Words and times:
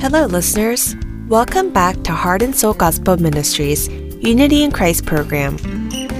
Hello, 0.00 0.26
listeners. 0.26 0.94
Welcome 1.28 1.72
back 1.72 2.02
to 2.04 2.12
Heart 2.12 2.42
and 2.42 2.54
Soul 2.54 2.74
Gospel 2.74 3.16
Ministries 3.16 3.88
Unity 3.88 4.62
in 4.62 4.70
Christ 4.70 5.06
program. 5.06 5.56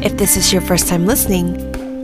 If 0.03 0.17
this 0.17 0.37
is 0.37 0.53
your 0.53 0.63
first 0.63 0.89
time 0.89 1.07
listening, 1.07 1.55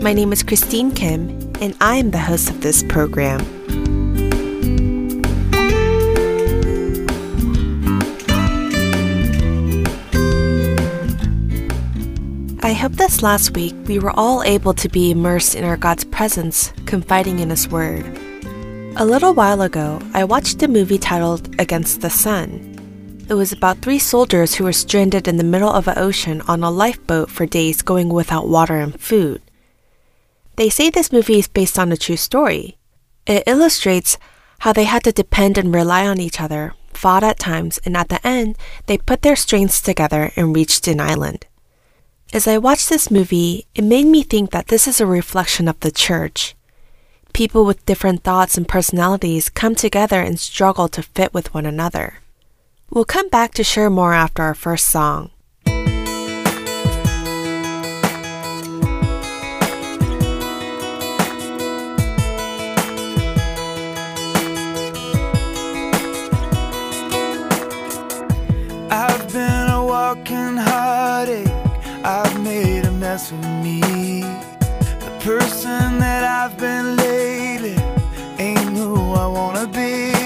my 0.00 0.12
name 0.12 0.32
is 0.32 0.42
Christine 0.42 0.92
Kim, 0.92 1.30
and 1.60 1.76
I 1.80 1.96
am 1.96 2.12
the 2.12 2.18
host 2.18 2.48
of 2.48 2.60
this 2.60 2.82
program. 2.84 3.40
I 12.70 12.74
hope 12.74 12.92
this 12.92 13.20
last 13.20 13.56
week 13.56 13.74
we 13.88 13.98
were 13.98 14.12
all 14.12 14.44
able 14.44 14.74
to 14.74 14.88
be 14.88 15.10
immersed 15.10 15.56
in 15.56 15.64
our 15.64 15.76
God's 15.76 16.04
presence, 16.04 16.72
confiding 16.86 17.40
in 17.40 17.50
His 17.50 17.66
Word. 17.66 18.06
A 18.96 19.04
little 19.04 19.34
while 19.34 19.62
ago, 19.62 20.00
I 20.14 20.22
watched 20.22 20.62
a 20.62 20.68
movie 20.68 20.96
titled 20.96 21.60
Against 21.60 22.00
the 22.00 22.10
Sun. 22.10 23.26
It 23.28 23.34
was 23.34 23.50
about 23.50 23.78
three 23.78 23.98
soldiers 23.98 24.54
who 24.54 24.62
were 24.62 24.72
stranded 24.72 25.26
in 25.26 25.36
the 25.36 25.42
middle 25.42 25.68
of 25.68 25.88
an 25.88 25.98
ocean 25.98 26.42
on 26.42 26.62
a 26.62 26.70
lifeboat 26.70 27.28
for 27.28 27.44
days 27.44 27.82
going 27.82 28.08
without 28.08 28.46
water 28.46 28.76
and 28.76 29.00
food. 29.00 29.42
They 30.54 30.70
say 30.70 30.90
this 30.90 31.10
movie 31.10 31.40
is 31.40 31.48
based 31.48 31.76
on 31.76 31.90
a 31.90 31.96
true 31.96 32.16
story. 32.16 32.78
It 33.26 33.42
illustrates 33.48 34.16
how 34.60 34.72
they 34.72 34.84
had 34.84 35.02
to 35.02 35.12
depend 35.12 35.58
and 35.58 35.74
rely 35.74 36.06
on 36.06 36.20
each 36.20 36.40
other, 36.40 36.74
fought 36.94 37.24
at 37.24 37.40
times, 37.40 37.80
and 37.84 37.96
at 37.96 38.10
the 38.10 38.24
end, 38.24 38.56
they 38.86 38.96
put 38.96 39.22
their 39.22 39.34
strengths 39.34 39.80
together 39.80 40.30
and 40.36 40.54
reached 40.54 40.86
an 40.86 41.00
island. 41.00 41.46
As 42.32 42.46
I 42.46 42.58
watched 42.58 42.88
this 42.88 43.10
movie, 43.10 43.66
it 43.74 43.82
made 43.82 44.06
me 44.06 44.22
think 44.22 44.52
that 44.52 44.68
this 44.68 44.86
is 44.86 45.00
a 45.00 45.06
reflection 45.06 45.66
of 45.66 45.80
the 45.80 45.90
church. 45.90 46.54
People 47.32 47.64
with 47.64 47.84
different 47.86 48.22
thoughts 48.22 48.56
and 48.56 48.68
personalities 48.68 49.48
come 49.48 49.74
together 49.74 50.20
and 50.20 50.38
struggle 50.38 50.86
to 50.90 51.02
fit 51.02 51.34
with 51.34 51.52
one 51.52 51.66
another. 51.66 52.18
We'll 52.88 53.04
come 53.04 53.28
back 53.30 53.52
to 53.54 53.64
share 53.64 53.90
more 53.90 54.14
after 54.14 54.44
our 54.44 54.54
first 54.54 54.88
song. 54.88 55.30
Of 73.32 73.62
me. 73.62 73.80
The 75.00 75.12
person 75.20 75.98
that 75.98 76.24
I've 76.24 76.56
been 76.56 76.96
lately 76.96 77.76
ain't 78.38 78.76
who 78.76 79.12
I 79.12 79.26
wanna 79.26 79.66
be. 79.66 80.19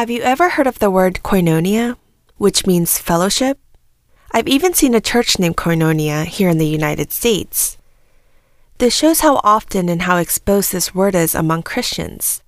Have 0.00 0.08
you 0.08 0.22
ever 0.22 0.48
heard 0.48 0.66
of 0.66 0.78
the 0.78 0.90
word 0.90 1.20
koinonia, 1.22 1.94
which 2.38 2.64
means 2.64 2.96
fellowship? 2.96 3.58
I've 4.32 4.48
even 4.48 4.72
seen 4.72 4.94
a 4.94 5.00
church 5.02 5.38
named 5.38 5.58
Koinonia 5.58 6.24
here 6.24 6.48
in 6.48 6.56
the 6.56 6.66
United 6.66 7.12
States. 7.12 7.76
This 8.78 8.96
shows 8.96 9.20
how 9.20 9.42
often 9.44 9.90
and 9.90 10.00
how 10.08 10.16
exposed 10.16 10.72
this 10.72 10.94
word 10.94 11.14
is 11.14 11.34
among 11.34 11.64
Christians. 11.64 12.42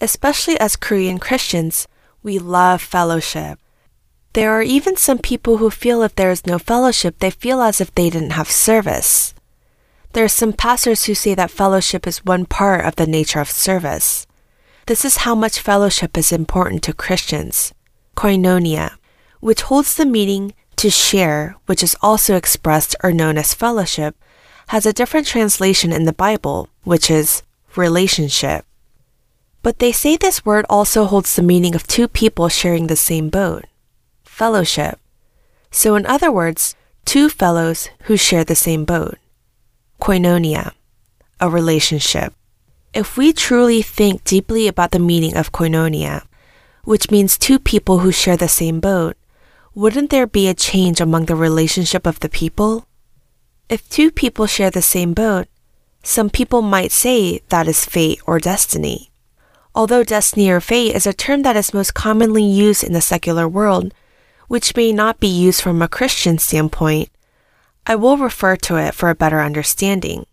Especially 0.00 0.58
as 0.58 0.74
Korean 0.74 1.20
Christians, 1.20 1.86
we 2.24 2.40
love 2.40 2.82
fellowship. 2.82 3.60
There 4.32 4.50
are 4.50 4.62
even 4.62 4.96
some 4.96 5.18
people 5.18 5.58
who 5.58 5.70
feel 5.70 6.02
if 6.02 6.16
there 6.16 6.32
is 6.32 6.48
no 6.48 6.58
fellowship, 6.58 7.20
they 7.20 7.30
feel 7.30 7.62
as 7.62 7.80
if 7.80 7.94
they 7.94 8.10
didn't 8.10 8.30
have 8.30 8.50
service. 8.50 9.34
There 10.14 10.24
are 10.24 10.36
some 10.42 10.52
pastors 10.52 11.04
who 11.04 11.14
say 11.14 11.36
that 11.36 11.52
fellowship 11.52 12.08
is 12.08 12.24
one 12.24 12.44
part 12.44 12.84
of 12.84 12.96
the 12.96 13.06
nature 13.06 13.38
of 13.38 13.48
service. 13.48 14.26
This 14.88 15.04
is 15.04 15.18
how 15.18 15.34
much 15.34 15.60
fellowship 15.60 16.16
is 16.16 16.32
important 16.32 16.82
to 16.84 16.94
Christians. 16.94 17.74
Koinonia, 18.16 18.96
which 19.38 19.68
holds 19.68 19.94
the 19.94 20.06
meaning 20.06 20.54
to 20.76 20.88
share, 20.88 21.56
which 21.66 21.82
is 21.82 21.94
also 22.00 22.36
expressed 22.36 22.96
or 23.04 23.12
known 23.12 23.36
as 23.36 23.52
fellowship, 23.52 24.16
has 24.68 24.86
a 24.86 24.94
different 24.94 25.26
translation 25.26 25.92
in 25.92 26.04
the 26.04 26.14
Bible, 26.14 26.70
which 26.84 27.10
is 27.10 27.42
relationship. 27.76 28.64
But 29.62 29.78
they 29.78 29.92
say 29.92 30.16
this 30.16 30.46
word 30.46 30.64
also 30.70 31.04
holds 31.04 31.36
the 31.36 31.42
meaning 31.42 31.74
of 31.74 31.86
two 31.86 32.08
people 32.08 32.48
sharing 32.48 32.86
the 32.86 32.96
same 32.96 33.28
boat 33.28 33.66
fellowship. 34.24 34.98
So, 35.70 35.96
in 35.96 36.06
other 36.06 36.32
words, 36.32 36.76
two 37.04 37.28
fellows 37.28 37.90
who 38.04 38.16
share 38.16 38.42
the 38.42 38.54
same 38.54 38.86
boat. 38.86 39.18
Koinonia, 40.00 40.72
a 41.40 41.50
relationship. 41.50 42.32
If 42.94 43.18
we 43.18 43.32
truly 43.34 43.82
think 43.82 44.24
deeply 44.24 44.66
about 44.66 44.92
the 44.92 44.98
meaning 44.98 45.36
of 45.36 45.52
koinonia, 45.52 46.24
which 46.84 47.10
means 47.10 47.36
two 47.36 47.58
people 47.58 47.98
who 47.98 48.10
share 48.10 48.36
the 48.36 48.48
same 48.48 48.80
boat, 48.80 49.16
wouldn't 49.74 50.08
there 50.08 50.26
be 50.26 50.48
a 50.48 50.54
change 50.54 51.00
among 51.00 51.26
the 51.26 51.36
relationship 51.36 52.06
of 52.06 52.20
the 52.20 52.30
people? 52.30 52.86
If 53.68 53.86
two 53.90 54.10
people 54.10 54.46
share 54.46 54.70
the 54.70 54.80
same 54.80 55.12
boat, 55.12 55.48
some 56.02 56.30
people 56.30 56.62
might 56.62 56.90
say 56.90 57.42
that 57.50 57.68
is 57.68 57.84
fate 57.84 58.20
or 58.26 58.40
destiny. 58.40 59.10
Although 59.74 60.02
destiny 60.02 60.48
or 60.48 60.60
fate 60.60 60.96
is 60.96 61.06
a 61.06 61.12
term 61.12 61.42
that 61.42 61.56
is 61.56 61.74
most 61.74 61.92
commonly 61.92 62.42
used 62.42 62.82
in 62.82 62.94
the 62.94 63.02
secular 63.02 63.46
world, 63.46 63.92
which 64.48 64.74
may 64.74 64.92
not 64.92 65.20
be 65.20 65.28
used 65.28 65.60
from 65.60 65.82
a 65.82 65.88
Christian 65.88 66.38
standpoint, 66.38 67.10
I 67.86 67.96
will 67.96 68.16
refer 68.16 68.56
to 68.56 68.76
it 68.76 68.94
for 68.94 69.10
a 69.10 69.14
better 69.14 69.40
understanding. 69.40 70.24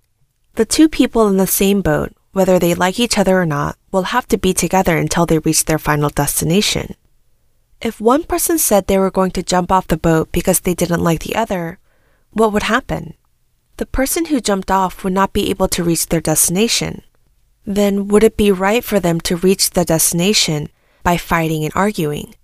The 0.54 0.66
two 0.66 0.88
people 0.88 1.28
in 1.28 1.36
the 1.36 1.48
same 1.48 1.81
boat 1.81 2.13
whether 2.36 2.60
they 2.60 2.76
like 2.76 3.00
each 3.00 3.18
other 3.18 3.40
or 3.40 3.46
not, 3.46 3.78
will 3.94 4.12
have 4.12 4.28
to 4.28 4.38
be 4.38 4.54
together 4.54 4.98
until 4.98 5.26
they 5.26 5.40
reach 5.40 5.64
their 5.64 5.80
final 5.80 6.10
destination. 6.10 6.94
If 7.80 8.02
one 8.02 8.24
person 8.24 8.58
said 8.58 8.88
they 8.88 8.98
were 8.98 9.10
going 9.10 9.32
to 9.32 9.42
jump 9.42 9.72
off 9.72 9.88
the 9.88 9.96
boat 9.96 10.34
because 10.34 10.60
they 10.60 10.74
didn't 10.74 11.00
like 11.00 11.22
the 11.22 11.34
other, 11.34 11.80
what 12.32 12.52
would 12.52 12.64
happen? 12.64 13.14
The 13.78 13.86
person 13.86 14.26
who 14.26 14.42
jumped 14.42 14.70
off 14.70 15.02
would 15.02 15.14
not 15.14 15.32
be 15.32 15.50
able 15.50 15.70
to 15.70 15.84
reach 15.84 16.08
their 16.08 16.20
destination. 16.20 17.04
Then 17.66 18.10
would 18.10 18.24
it 18.24 18.36
be 18.36 18.52
right 18.52 18.84
for 18.84 19.00
them 19.00 19.22
to 19.22 19.38
reach 19.38 19.70
the 19.70 19.86
destination 19.86 20.68
by 21.04 21.16
fighting 21.16 21.64
and 21.64 21.72
arguing? 21.74 22.36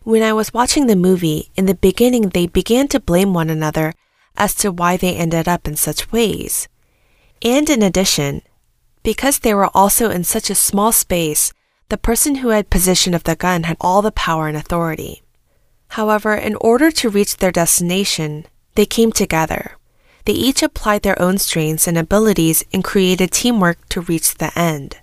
When 0.00 0.22
I 0.22 0.32
was 0.32 0.54
watching 0.54 0.86
the 0.86 0.96
movie, 0.96 1.50
in 1.56 1.66
the 1.66 1.74
beginning 1.74 2.30
they 2.30 2.46
began 2.46 2.88
to 2.88 3.00
blame 3.00 3.34
one 3.34 3.50
another 3.50 3.92
as 4.34 4.54
to 4.54 4.72
why 4.72 4.96
they 4.96 5.14
ended 5.14 5.46
up 5.46 5.68
in 5.68 5.76
such 5.76 6.10
ways. 6.10 6.68
And 7.42 7.68
in 7.68 7.82
addition, 7.82 8.40
because 9.06 9.38
they 9.38 9.54
were 9.54 9.70
also 9.72 10.10
in 10.10 10.24
such 10.24 10.50
a 10.50 10.54
small 10.56 10.90
space, 10.90 11.52
the 11.90 11.96
person 11.96 12.36
who 12.36 12.48
had 12.48 12.68
possession 12.68 13.14
of 13.14 13.22
the 13.22 13.36
gun 13.36 13.62
had 13.62 13.76
all 13.80 14.02
the 14.02 14.10
power 14.10 14.48
and 14.48 14.56
authority. 14.56 15.22
However, 15.90 16.34
in 16.34 16.56
order 16.56 16.90
to 16.90 17.08
reach 17.08 17.36
their 17.36 17.52
destination, 17.52 18.46
they 18.74 18.84
came 18.84 19.12
together. 19.12 19.76
They 20.24 20.32
each 20.32 20.60
applied 20.60 21.02
their 21.02 21.22
own 21.22 21.38
strengths 21.38 21.86
and 21.86 21.96
abilities 21.96 22.64
and 22.72 22.82
created 22.82 23.30
teamwork 23.30 23.78
to 23.90 24.00
reach 24.00 24.34
the 24.34 24.50
end. 24.58 24.96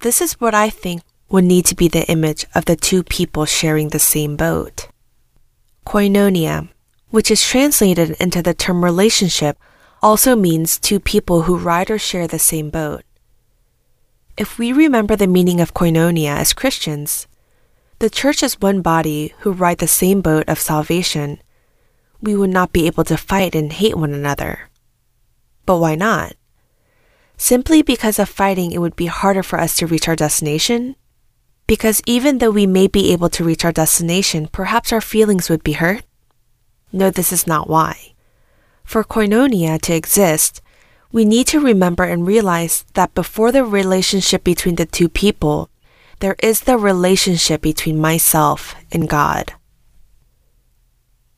This 0.00 0.22
is 0.22 0.40
what 0.40 0.54
I 0.54 0.70
think 0.70 1.02
would 1.28 1.44
need 1.44 1.66
to 1.66 1.74
be 1.74 1.88
the 1.88 2.08
image 2.08 2.46
of 2.54 2.64
the 2.64 2.76
two 2.76 3.02
people 3.02 3.44
sharing 3.44 3.90
the 3.90 3.98
same 3.98 4.36
boat. 4.36 4.88
Koinonia, 5.84 6.70
which 7.10 7.30
is 7.30 7.46
translated 7.46 8.12
into 8.12 8.40
the 8.40 8.54
term 8.54 8.82
relationship, 8.82 9.58
also 10.00 10.34
means 10.34 10.78
two 10.78 10.98
people 10.98 11.42
who 11.42 11.58
ride 11.58 11.90
or 11.90 11.98
share 11.98 12.26
the 12.26 12.38
same 12.38 12.70
boat. 12.70 13.02
If 14.38 14.56
we 14.56 14.72
remember 14.72 15.16
the 15.16 15.26
meaning 15.26 15.60
of 15.60 15.74
koinonia 15.74 16.36
as 16.36 16.52
Christians, 16.52 17.26
the 17.98 18.08
church 18.08 18.40
is 18.44 18.60
one 18.60 18.82
body 18.82 19.34
who 19.40 19.50
ride 19.50 19.78
the 19.78 19.88
same 19.88 20.20
boat 20.20 20.44
of 20.46 20.60
salvation, 20.60 21.42
we 22.22 22.36
would 22.36 22.50
not 22.50 22.70
be 22.70 22.86
able 22.86 23.02
to 23.10 23.16
fight 23.16 23.56
and 23.56 23.72
hate 23.72 23.98
one 23.98 24.14
another. 24.14 24.70
But 25.66 25.78
why 25.78 25.96
not? 25.96 26.34
Simply 27.36 27.82
because 27.82 28.20
of 28.20 28.28
fighting, 28.28 28.70
it 28.70 28.78
would 28.78 28.94
be 28.94 29.06
harder 29.06 29.42
for 29.42 29.58
us 29.58 29.74
to 29.78 29.88
reach 29.88 30.06
our 30.06 30.14
destination? 30.14 30.94
Because 31.66 32.00
even 32.06 32.38
though 32.38 32.52
we 32.52 32.64
may 32.64 32.86
be 32.86 33.10
able 33.12 33.30
to 33.30 33.42
reach 33.42 33.64
our 33.64 33.72
destination, 33.72 34.46
perhaps 34.46 34.92
our 34.92 35.00
feelings 35.00 35.50
would 35.50 35.64
be 35.64 35.72
hurt? 35.72 36.04
No, 36.92 37.10
this 37.10 37.32
is 37.32 37.48
not 37.48 37.68
why. 37.68 38.14
For 38.84 39.02
koinonia 39.02 39.80
to 39.82 39.94
exist, 39.94 40.62
we 41.10 41.24
need 41.24 41.46
to 41.48 41.60
remember 41.60 42.04
and 42.04 42.26
realize 42.26 42.84
that 42.94 43.14
before 43.14 43.50
the 43.50 43.64
relationship 43.64 44.44
between 44.44 44.74
the 44.74 44.86
two 44.86 45.08
people, 45.08 45.70
there 46.20 46.36
is 46.42 46.60
the 46.60 46.76
relationship 46.76 47.62
between 47.62 47.98
myself 48.00 48.74
and 48.92 49.08
God. 49.08 49.54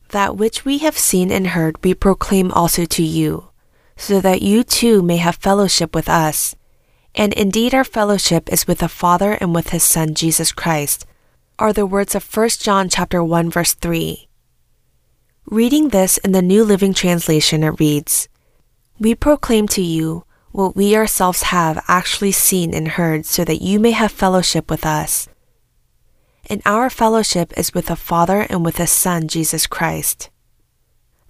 That 0.09 0.35
which 0.35 0.65
we 0.65 0.79
have 0.79 0.97
seen 0.97 1.31
and 1.31 1.47
heard 1.47 1.81
we 1.83 1.93
proclaim 1.93 2.51
also 2.51 2.85
to 2.85 3.03
you, 3.03 3.49
so 3.95 4.19
that 4.19 4.41
you 4.41 4.63
too 4.63 5.01
may 5.01 5.17
have 5.17 5.35
fellowship 5.35 5.95
with 5.95 6.09
us. 6.09 6.55
And 7.15 7.31
indeed 7.33 7.73
our 7.73 7.83
fellowship 7.83 8.51
is 8.51 8.67
with 8.67 8.79
the 8.79 8.89
Father 8.89 9.33
and 9.33 9.53
with 9.53 9.69
his 9.69 9.83
Son 9.83 10.15
Jesus 10.15 10.51
Christ, 10.51 11.05
are 11.59 11.71
the 11.71 11.85
words 11.85 12.15
of 12.15 12.25
1 12.25 12.49
John 12.59 12.89
chapter 12.89 13.23
1 13.23 13.51
verse 13.51 13.73
3. 13.73 14.27
Reading 15.45 15.89
this 15.89 16.17
in 16.19 16.31
the 16.31 16.41
New 16.41 16.63
Living 16.63 16.93
Translation 16.93 17.63
it 17.63 17.79
reads, 17.79 18.27
we 19.01 19.15
proclaim 19.15 19.67
to 19.67 19.81
you 19.81 20.23
what 20.51 20.75
we 20.75 20.95
ourselves 20.95 21.43
have 21.43 21.83
actually 21.87 22.31
seen 22.31 22.71
and 22.71 22.89
heard 22.89 23.25
so 23.25 23.43
that 23.43 23.59
you 23.59 23.79
may 23.79 23.89
have 23.89 24.11
fellowship 24.11 24.69
with 24.69 24.85
us. 24.85 25.27
And 26.47 26.61
our 26.67 26.87
fellowship 26.87 27.51
is 27.57 27.73
with 27.73 27.87
the 27.87 27.95
Father 27.95 28.45
and 28.47 28.63
with 28.63 28.77
His 28.77 28.91
Son, 28.91 29.27
Jesus 29.27 29.65
Christ. 29.65 30.29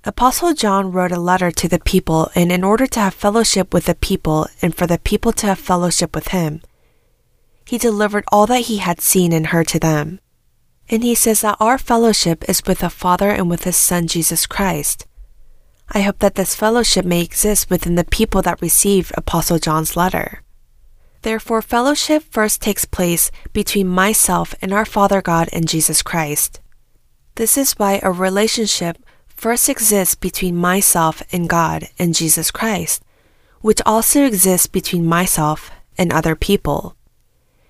Apostle 0.03 0.53
John 0.53 0.91
wrote 0.91 1.13
a 1.13 1.19
letter 1.19 1.49
to 1.49 1.69
the 1.69 1.79
people, 1.79 2.29
and 2.35 2.51
in 2.51 2.65
order 2.65 2.87
to 2.87 2.99
have 2.99 3.13
fellowship 3.13 3.73
with 3.73 3.85
the 3.85 3.95
people 3.95 4.47
and 4.61 4.75
for 4.75 4.85
the 4.85 4.99
people 4.99 5.31
to 5.33 5.45
have 5.47 5.59
fellowship 5.59 6.13
with 6.13 6.29
him, 6.29 6.61
he 7.65 7.77
delivered 7.77 8.25
all 8.33 8.47
that 8.47 8.63
he 8.63 8.77
had 8.77 8.99
seen 8.99 9.31
and 9.31 9.47
heard 9.47 9.67
to 9.69 9.79
them. 9.79 10.19
And 10.89 11.03
he 11.03 11.15
says 11.15 11.39
that 11.41 11.55
our 11.61 11.77
fellowship 11.77 12.43
is 12.49 12.63
with 12.65 12.79
the 12.79 12.89
Father 12.89 13.29
and 13.29 13.49
with 13.49 13.63
his 13.63 13.77
Son, 13.77 14.07
Jesus 14.07 14.45
Christ. 14.45 15.05
I 15.93 16.01
hope 16.01 16.19
that 16.19 16.35
this 16.35 16.55
fellowship 16.55 17.05
may 17.05 17.21
exist 17.21 17.69
within 17.69 17.95
the 17.95 18.05
people 18.05 18.41
that 18.43 18.61
receive 18.61 19.11
Apostle 19.17 19.59
John's 19.59 19.97
letter. 19.97 20.41
Therefore, 21.21 21.61
fellowship 21.61 22.23
first 22.23 22.61
takes 22.61 22.85
place 22.85 23.29
between 23.51 23.87
myself 23.87 24.55
and 24.61 24.73
our 24.73 24.85
Father 24.85 25.21
God 25.21 25.49
and 25.51 25.67
Jesus 25.67 26.01
Christ. 26.01 26.61
This 27.35 27.57
is 27.57 27.73
why 27.73 27.99
a 28.01 28.11
relationship 28.11 28.97
first 29.27 29.67
exists 29.67 30.15
between 30.15 30.55
myself 30.55 31.21
and 31.33 31.49
God 31.49 31.89
and 31.99 32.15
Jesus 32.15 32.51
Christ, 32.51 33.03
which 33.59 33.81
also 33.85 34.25
exists 34.25 34.67
between 34.67 35.05
myself 35.05 35.71
and 35.97 36.13
other 36.13 36.35
people. 36.35 36.95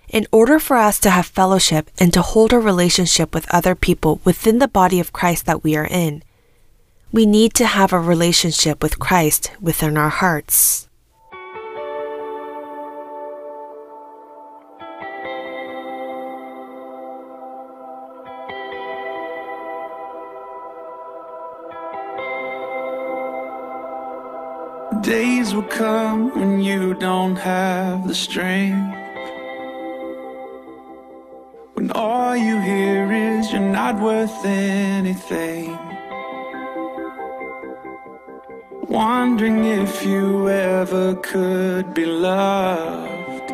In 0.10 0.28
order 0.32 0.60
for 0.60 0.78
us 0.78 1.00
to 1.00 1.10
have 1.10 1.26
fellowship 1.26 1.90
and 1.98 2.14
to 2.14 2.22
hold 2.22 2.54
a 2.54 2.60
relationship 2.60 3.34
with 3.34 3.52
other 3.52 3.74
people 3.74 4.22
within 4.24 4.60
the 4.60 4.68
body 4.68 5.00
of 5.00 5.14
Christ 5.14 5.46
that 5.48 5.64
we 5.64 5.76
are 5.76 5.88
in, 5.88 6.22
we 7.12 7.26
need 7.26 7.54
to 7.54 7.66
have 7.66 7.92
a 7.92 8.00
relationship 8.00 8.82
with 8.82 8.98
Christ 8.98 9.52
within 9.60 9.98
our 9.98 10.10
hearts. 10.10 10.88
Days 25.02 25.54
will 25.54 25.64
come 25.64 26.34
when 26.34 26.62
you 26.62 26.94
don't 26.94 27.36
have 27.36 28.08
the 28.08 28.16
strength. 28.16 28.96
When 31.74 31.92
all 31.92 32.38
you 32.38 32.62
hear 32.62 33.12
is 33.12 33.52
you're 33.52 33.62
not 33.62 34.00
worth 34.00 34.46
anything. 34.46 35.91
Wondering 38.92 39.64
if 39.64 40.06
you 40.06 40.50
ever 40.50 41.16
could 41.16 41.94
be 41.94 42.06
loved. 42.06 43.50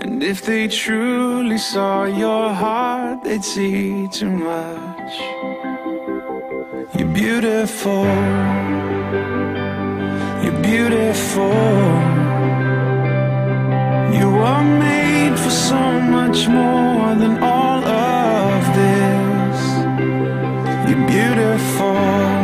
And 0.00 0.20
if 0.20 0.42
they 0.42 0.66
truly 0.66 1.58
saw 1.58 2.06
your 2.06 2.52
heart, 2.52 3.22
they'd 3.22 3.44
see 3.44 4.08
too 4.08 4.28
much. 4.28 5.14
You're 6.98 7.14
beautiful. 7.14 8.04
You're 10.42 10.60
beautiful. 10.60 11.54
You 14.18 14.28
are 14.50 14.64
made 14.64 15.38
for 15.38 15.50
so 15.50 16.00
much 16.00 16.48
more 16.48 17.14
than 17.14 17.40
all 17.40 17.84
of 17.84 18.60
this. 18.74 19.58
You're 20.90 21.06
beautiful. 21.06 22.39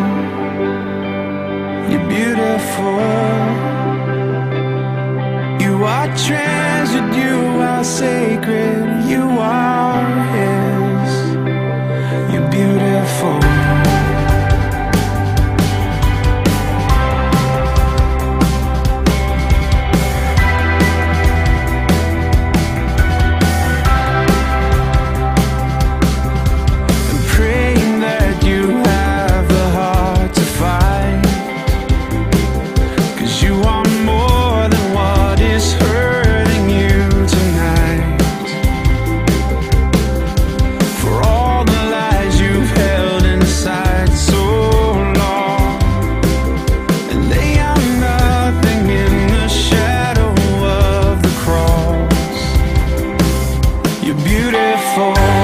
Beautiful. 2.17 3.01
You 5.61 5.85
are 5.85 6.09
treasured, 6.17 7.15
you 7.15 7.61
are 7.61 7.85
sacred, 7.85 9.05
you 9.05 9.25
are 9.39 10.07
His. 10.33 11.35
You're 12.33 12.51
beautiful. 12.51 13.56
You're 54.07 54.15
beautiful. 54.15 55.36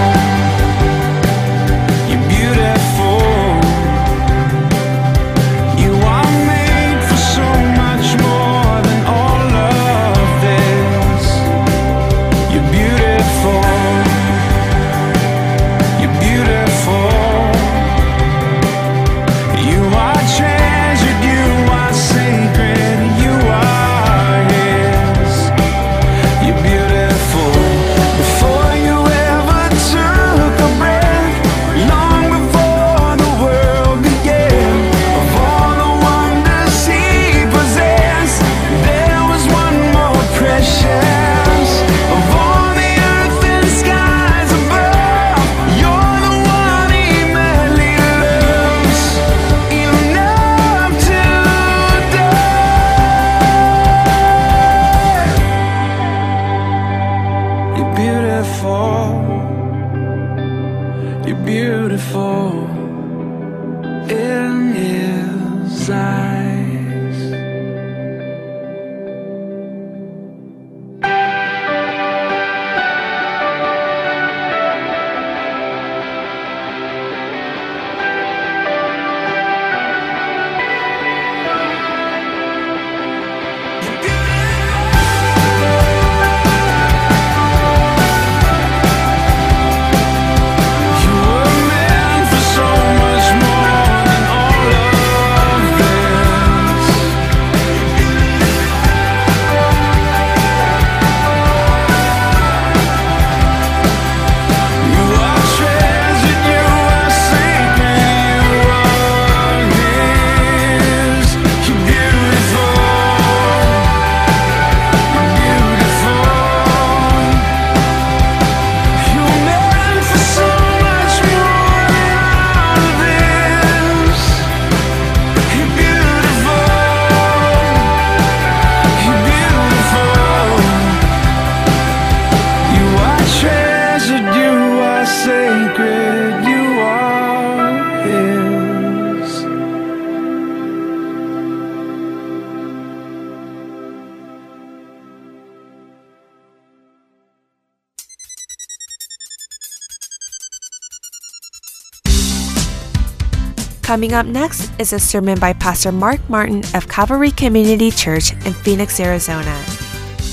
Coming 153.93 154.15
up 154.15 154.25
next 154.25 154.73
is 154.81 154.95
a 154.95 154.99
sermon 154.99 155.39
by 155.39 155.53
Pastor 155.53 155.93
Mark 155.93 156.19
Martin 156.27 156.65
of 156.75 156.89
Calvary 156.89 157.31
Community 157.31 157.91
Church 157.91 158.33
in 158.47 158.55
Phoenix, 158.55 158.99
Arizona. 158.99 159.63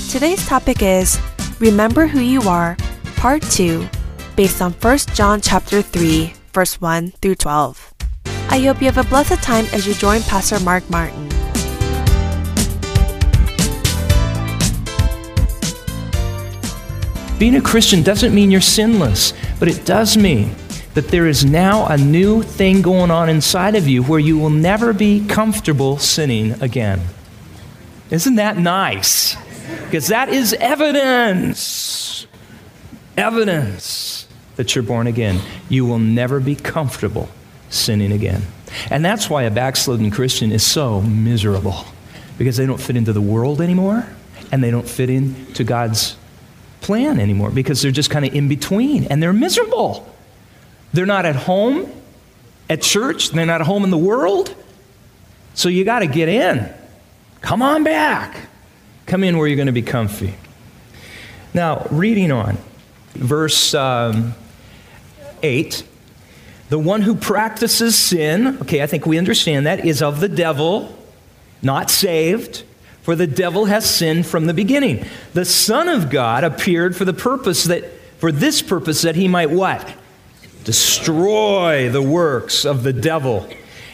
Today's 0.08 0.46
topic 0.46 0.80
is 0.80 1.20
Remember 1.58 2.06
Who 2.06 2.20
You 2.20 2.40
Are, 2.48 2.78
Part 3.16 3.42
2, 3.42 3.86
based 4.34 4.62
on 4.62 4.72
1 4.72 4.98
John 5.12 5.42
chapter 5.42 5.82
3, 5.82 6.32
verse 6.54 6.80
1 6.80 7.10
through 7.20 7.34
12. 7.34 7.92
I 8.48 8.60
hope 8.60 8.80
you 8.80 8.90
have 8.90 8.96
a 8.96 9.06
blessed 9.10 9.42
time 9.42 9.66
as 9.74 9.86
you 9.86 9.92
join 9.92 10.22
Pastor 10.22 10.58
Mark 10.60 10.88
Martin. 10.88 11.28
Being 17.38 17.56
a 17.56 17.60
Christian 17.60 18.02
doesn't 18.02 18.34
mean 18.34 18.50
you're 18.50 18.62
sinless, 18.62 19.34
but 19.58 19.68
it 19.68 19.84
does 19.84 20.16
mean 20.16 20.56
that 20.94 21.08
there 21.08 21.26
is 21.26 21.44
now 21.44 21.86
a 21.86 21.96
new 21.96 22.42
thing 22.42 22.82
going 22.82 23.10
on 23.10 23.28
inside 23.28 23.76
of 23.76 23.86
you 23.86 24.02
where 24.02 24.18
you 24.18 24.38
will 24.38 24.50
never 24.50 24.92
be 24.92 25.24
comfortable 25.26 25.98
sinning 25.98 26.60
again. 26.62 27.00
Isn't 28.10 28.36
that 28.36 28.58
nice? 28.58 29.36
Because 29.84 30.08
that 30.08 30.28
is 30.28 30.52
evidence. 30.54 32.26
Evidence 33.16 34.26
that 34.56 34.74
you're 34.74 34.82
born 34.82 35.06
again. 35.06 35.40
You 35.68 35.86
will 35.86 35.98
never 35.98 36.40
be 36.40 36.56
comfortable 36.56 37.28
sinning 37.68 38.12
again. 38.12 38.42
And 38.90 39.04
that's 39.04 39.30
why 39.30 39.44
a 39.44 39.50
backslidden 39.50 40.10
Christian 40.10 40.52
is 40.52 40.64
so 40.64 41.00
miserable 41.00 41.84
because 42.36 42.56
they 42.56 42.66
don't 42.66 42.80
fit 42.80 42.96
into 42.96 43.12
the 43.12 43.20
world 43.20 43.60
anymore 43.60 44.06
and 44.50 44.62
they 44.62 44.70
don't 44.70 44.88
fit 44.88 45.10
into 45.10 45.62
God's 45.62 46.16
plan 46.80 47.20
anymore 47.20 47.50
because 47.50 47.82
they're 47.82 47.92
just 47.92 48.10
kind 48.10 48.24
of 48.24 48.34
in 48.34 48.48
between 48.48 49.04
and 49.04 49.22
they're 49.22 49.32
miserable. 49.32 50.09
They're 50.92 51.06
not 51.06 51.24
at 51.26 51.36
home 51.36 51.90
at 52.68 52.82
church, 52.82 53.30
they're 53.30 53.46
not 53.46 53.60
at 53.60 53.66
home 53.66 53.84
in 53.84 53.90
the 53.90 53.98
world. 53.98 54.54
So 55.54 55.68
you 55.68 55.84
got 55.84 56.00
to 56.00 56.06
get 56.06 56.28
in. 56.28 56.72
Come 57.40 57.62
on 57.62 57.82
back. 57.82 58.48
Come 59.06 59.24
in 59.24 59.38
where 59.38 59.48
you're 59.48 59.56
going 59.56 59.66
to 59.66 59.72
be 59.72 59.82
comfy. 59.82 60.34
Now, 61.52 61.86
reading 61.90 62.30
on, 62.30 62.58
verse 63.14 63.74
um, 63.74 64.34
8 65.42 65.84
the 66.70 66.78
one 66.78 67.02
who 67.02 67.16
practices 67.16 67.98
sin, 67.98 68.58
okay, 68.62 68.80
I 68.80 68.86
think 68.86 69.04
we 69.04 69.18
understand 69.18 69.66
that, 69.66 69.84
is 69.84 70.00
of 70.00 70.20
the 70.20 70.28
devil, 70.28 70.96
not 71.62 71.90
saved, 71.90 72.62
for 73.02 73.16
the 73.16 73.26
devil 73.26 73.64
has 73.64 73.92
sinned 73.92 74.24
from 74.24 74.46
the 74.46 74.54
beginning. 74.54 75.04
The 75.34 75.44
Son 75.44 75.88
of 75.88 76.10
God 76.10 76.44
appeared 76.44 76.94
for 76.94 77.04
the 77.04 77.12
purpose 77.12 77.64
that, 77.64 77.84
for 78.18 78.30
this 78.30 78.62
purpose, 78.62 79.02
that 79.02 79.16
he 79.16 79.26
might 79.26 79.50
what? 79.50 79.92
Destroy 80.64 81.88
the 81.88 82.02
works 82.02 82.64
of 82.64 82.82
the 82.82 82.92
devil. 82.92 83.48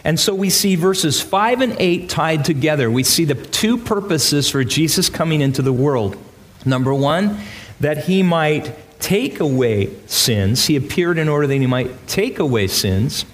And 0.05 0.21
so 0.21 0.35
we 0.35 0.51
see 0.51 0.77
verses 0.77 1.21
5 1.21 1.61
and 1.61 1.77
8 1.79 2.09
tied 2.09 2.45
together. 2.45 2.91
We 2.91 3.03
see 3.03 3.25
the 3.25 3.35
two 3.35 3.77
purposes 3.77 4.49
for 4.49 4.63
Jesus 4.63 5.09
coming 5.09 5.41
into 5.41 5.63
the 5.63 5.73
world. 5.73 6.17
Number 6.65 6.95
one, 6.95 7.41
that 7.81 8.05
he 8.05 8.23
might 8.23 8.75
take 9.01 9.41
away 9.41 9.91
sins. 10.07 10.67
He 10.67 10.77
appeared 10.77 11.19
in 11.19 11.29
order 11.29 11.47
that 11.47 11.57
he 11.57 11.67
might 11.67 12.07
take 12.07 12.39
away 12.39 12.67
sins. 12.69 13.25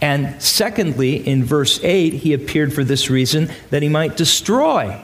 And 0.00 0.40
secondly, 0.40 1.26
in 1.26 1.44
verse 1.44 1.82
8, 1.82 2.14
he 2.14 2.32
appeared 2.32 2.72
for 2.72 2.84
this 2.84 3.10
reason 3.10 3.50
that 3.70 3.82
he 3.82 3.88
might 3.88 4.16
destroy 4.16 5.02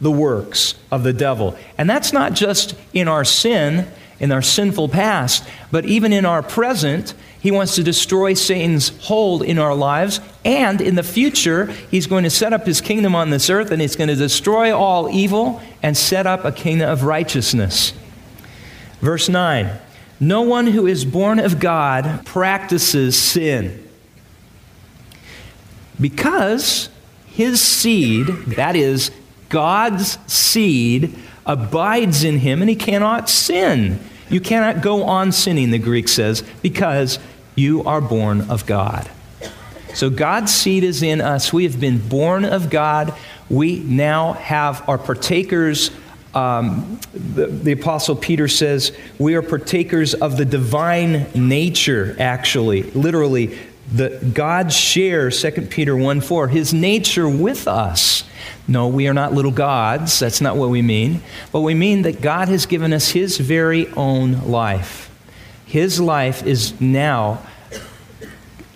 the 0.00 0.10
works 0.10 0.74
of 0.90 1.02
the 1.02 1.12
devil. 1.12 1.56
And 1.78 1.88
that's 1.88 2.12
not 2.12 2.34
just 2.34 2.74
in 2.92 3.08
our 3.08 3.24
sin, 3.24 3.88
in 4.24 4.32
our 4.32 4.42
sinful 4.42 4.88
past, 4.88 5.46
but 5.70 5.84
even 5.84 6.12
in 6.12 6.24
our 6.24 6.42
present. 6.42 7.14
He 7.38 7.50
wants 7.50 7.74
to 7.74 7.82
destroy 7.82 8.32
Satan's 8.32 8.88
hold 9.04 9.42
in 9.42 9.58
our 9.58 9.74
lives. 9.74 10.18
And 10.46 10.80
in 10.80 10.94
the 10.94 11.02
future, 11.02 11.66
he's 11.90 12.06
going 12.06 12.24
to 12.24 12.30
set 12.30 12.54
up 12.54 12.64
his 12.64 12.80
kingdom 12.80 13.14
on 13.14 13.28
this 13.28 13.50
earth 13.50 13.70
and 13.70 13.82
he's 13.82 13.96
going 13.96 14.08
to 14.08 14.16
destroy 14.16 14.74
all 14.74 15.10
evil 15.10 15.60
and 15.82 15.94
set 15.94 16.26
up 16.26 16.46
a 16.46 16.52
kingdom 16.52 16.88
of 16.88 17.04
righteousness. 17.04 17.92
Verse 19.00 19.28
9 19.28 19.78
No 20.18 20.40
one 20.40 20.68
who 20.68 20.86
is 20.86 21.04
born 21.04 21.38
of 21.38 21.60
God 21.60 22.24
practices 22.24 23.14
sin. 23.14 23.86
Because 26.00 26.88
his 27.26 27.60
seed, 27.60 28.26
that 28.56 28.74
is, 28.74 29.10
God's 29.50 30.16
seed, 30.26 31.14
abides 31.44 32.24
in 32.24 32.38
him 32.38 32.62
and 32.62 32.70
he 32.70 32.76
cannot 32.76 33.28
sin. 33.28 34.00
You 34.28 34.40
cannot 34.40 34.82
go 34.82 35.04
on 35.04 35.32
sinning, 35.32 35.70
the 35.70 35.78
Greek 35.78 36.08
says, 36.08 36.42
because 36.62 37.18
you 37.54 37.84
are 37.84 38.00
born 38.00 38.50
of 38.50 38.66
God. 38.66 39.10
So 39.94 40.10
God's 40.10 40.52
seed 40.52 40.82
is 40.82 41.02
in 41.02 41.20
us. 41.20 41.52
We 41.52 41.64
have 41.64 41.78
been 41.78 41.98
born 42.08 42.44
of 42.44 42.68
God. 42.68 43.14
We 43.48 43.78
now 43.78 44.32
have 44.32 44.88
our 44.88 44.98
partakers 44.98 45.90
um, 46.34 46.98
the, 47.12 47.46
the, 47.46 47.72
Apostle 47.72 48.16
Peter 48.16 48.48
says, 48.48 48.90
We 49.18 49.36
are 49.36 49.42
partakers 49.42 50.14
of 50.14 50.36
the 50.36 50.44
divine 50.44 51.28
nature, 51.32 52.16
actually. 52.18 52.82
Literally, 52.82 53.56
the, 53.94 54.30
God 54.32 54.72
shares, 54.72 55.40
2 55.40 55.52
Peter 55.62 55.96
1 55.96 56.20
4, 56.20 56.48
his 56.48 56.74
nature 56.74 57.28
with 57.28 57.68
us. 57.68 58.24
No, 58.66 58.88
we 58.88 59.08
are 59.08 59.14
not 59.14 59.32
little 59.32 59.50
gods. 59.50 60.18
That's 60.18 60.40
not 60.40 60.56
what 60.56 60.70
we 60.70 60.82
mean. 60.82 61.22
But 61.52 61.60
we 61.60 61.74
mean 61.74 62.02
that 62.02 62.20
God 62.20 62.48
has 62.48 62.66
given 62.66 62.92
us 62.92 63.10
his 63.10 63.38
very 63.38 63.88
own 63.88 64.50
life. 64.50 65.10
His 65.66 66.00
life 66.00 66.46
is 66.46 66.80
now 66.80 67.46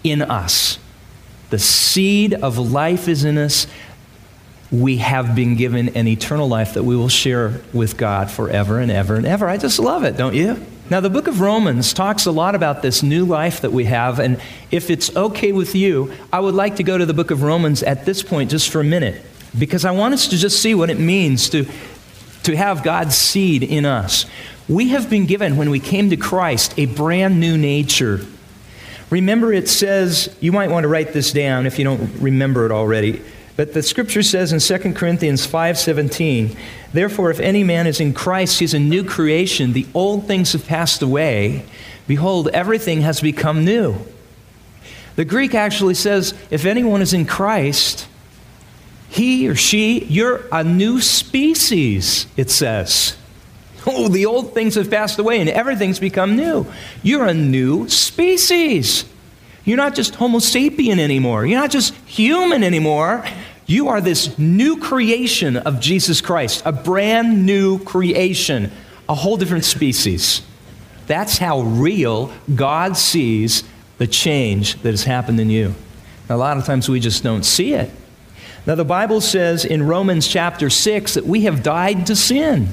in 0.04 0.22
us. 0.22 0.78
The 1.50 1.58
seed 1.58 2.34
of 2.34 2.58
life 2.58 3.08
is 3.08 3.24
in 3.24 3.38
us 3.38 3.66
we 4.70 4.98
have 4.98 5.34
been 5.34 5.56
given 5.56 5.88
an 5.96 6.06
eternal 6.06 6.48
life 6.48 6.74
that 6.74 6.82
we 6.82 6.94
will 6.94 7.08
share 7.08 7.60
with 7.72 7.96
God 7.96 8.30
forever 8.30 8.78
and 8.78 8.90
ever 8.90 9.16
and 9.16 9.24
ever. 9.24 9.48
I 9.48 9.56
just 9.56 9.78
love 9.78 10.04
it, 10.04 10.16
don't 10.16 10.34
you? 10.34 10.64
Now, 10.90 11.00
the 11.00 11.10
book 11.10 11.26
of 11.26 11.42
Romans 11.42 11.92
talks 11.92 12.24
a 12.24 12.30
lot 12.30 12.54
about 12.54 12.80
this 12.80 13.02
new 13.02 13.26
life 13.26 13.60
that 13.60 13.72
we 13.72 13.84
have, 13.84 14.18
and 14.18 14.40
if 14.70 14.88
it's 14.88 15.14
okay 15.14 15.52
with 15.52 15.74
you, 15.74 16.12
I 16.32 16.40
would 16.40 16.54
like 16.54 16.76
to 16.76 16.82
go 16.82 16.96
to 16.96 17.04
the 17.04 17.12
book 17.12 17.30
of 17.30 17.42
Romans 17.42 17.82
at 17.82 18.06
this 18.06 18.22
point 18.22 18.50
just 18.50 18.70
for 18.70 18.80
a 18.80 18.84
minute, 18.84 19.22
because 19.58 19.84
I 19.84 19.90
want 19.90 20.14
us 20.14 20.28
to 20.28 20.38
just 20.38 20.62
see 20.62 20.74
what 20.74 20.88
it 20.88 20.98
means 20.98 21.50
to, 21.50 21.66
to 22.44 22.56
have 22.56 22.82
God's 22.82 23.14
seed 23.14 23.62
in 23.62 23.84
us. 23.84 24.24
We 24.66 24.88
have 24.88 25.10
been 25.10 25.26
given, 25.26 25.58
when 25.58 25.68
we 25.68 25.78
came 25.78 26.08
to 26.08 26.16
Christ, 26.16 26.72
a 26.78 26.86
brand 26.86 27.38
new 27.38 27.58
nature. 27.58 28.24
Remember, 29.10 29.52
it 29.52 29.68
says, 29.68 30.34
you 30.40 30.52
might 30.52 30.70
want 30.70 30.84
to 30.84 30.88
write 30.88 31.12
this 31.12 31.32
down 31.32 31.66
if 31.66 31.78
you 31.78 31.84
don't 31.84 32.00
remember 32.20 32.64
it 32.64 32.72
already. 32.72 33.22
But 33.58 33.74
the 33.74 33.82
scripture 33.82 34.22
says 34.22 34.52
in 34.52 34.60
2 34.60 34.94
Corinthians 34.94 35.44
5:17, 35.44 36.56
"Therefore 36.92 37.32
if 37.32 37.40
any 37.40 37.64
man 37.64 37.88
is 37.88 37.98
in 37.98 38.12
Christ, 38.12 38.60
he 38.60 38.64
is 38.64 38.72
a 38.72 38.78
new 38.78 39.02
creation. 39.02 39.72
The 39.72 39.86
old 39.94 40.28
things 40.28 40.52
have 40.52 40.64
passed 40.64 41.02
away; 41.02 41.64
behold, 42.06 42.48
everything 42.54 43.00
has 43.00 43.20
become 43.20 43.64
new." 43.64 43.96
The 45.16 45.24
Greek 45.24 45.56
actually 45.56 45.94
says, 45.94 46.34
if 46.52 46.64
anyone 46.64 47.02
is 47.02 47.12
in 47.12 47.24
Christ, 47.24 48.06
he 49.08 49.48
or 49.48 49.56
she, 49.56 50.06
you're 50.08 50.42
a 50.52 50.62
new 50.62 51.00
species, 51.00 52.26
it 52.36 52.52
says. 52.52 53.14
Oh, 53.84 54.06
the 54.06 54.24
old 54.24 54.54
things 54.54 54.76
have 54.76 54.88
passed 54.88 55.18
away 55.18 55.40
and 55.40 55.50
everything's 55.50 55.98
become 55.98 56.36
new. 56.36 56.64
You're 57.02 57.26
a 57.26 57.34
new 57.34 57.88
species. 57.88 59.04
You're 59.68 59.76
not 59.76 59.94
just 59.94 60.14
Homo 60.14 60.38
sapien 60.38 60.98
anymore. 60.98 61.44
You're 61.44 61.60
not 61.60 61.70
just 61.70 61.94
human 62.06 62.64
anymore. 62.64 63.22
You 63.66 63.88
are 63.88 64.00
this 64.00 64.38
new 64.38 64.78
creation 64.78 65.58
of 65.58 65.78
Jesus 65.78 66.22
Christ, 66.22 66.62
a 66.64 66.72
brand 66.72 67.44
new 67.44 67.78
creation, 67.84 68.72
a 69.10 69.14
whole 69.14 69.36
different 69.36 69.66
species. 69.66 70.40
That's 71.06 71.36
how 71.36 71.60
real 71.60 72.32
God 72.54 72.96
sees 72.96 73.62
the 73.98 74.06
change 74.06 74.80
that 74.80 74.90
has 74.90 75.04
happened 75.04 75.38
in 75.38 75.50
you. 75.50 75.74
Now, 76.30 76.36
a 76.36 76.38
lot 76.38 76.56
of 76.56 76.64
times 76.64 76.88
we 76.88 76.98
just 76.98 77.22
don't 77.22 77.44
see 77.44 77.74
it. 77.74 77.90
Now, 78.66 78.74
the 78.74 78.86
Bible 78.86 79.20
says 79.20 79.66
in 79.66 79.86
Romans 79.86 80.26
chapter 80.26 80.70
6 80.70 81.12
that 81.12 81.26
we 81.26 81.42
have 81.42 81.62
died 81.62 82.06
to 82.06 82.16
sin. 82.16 82.68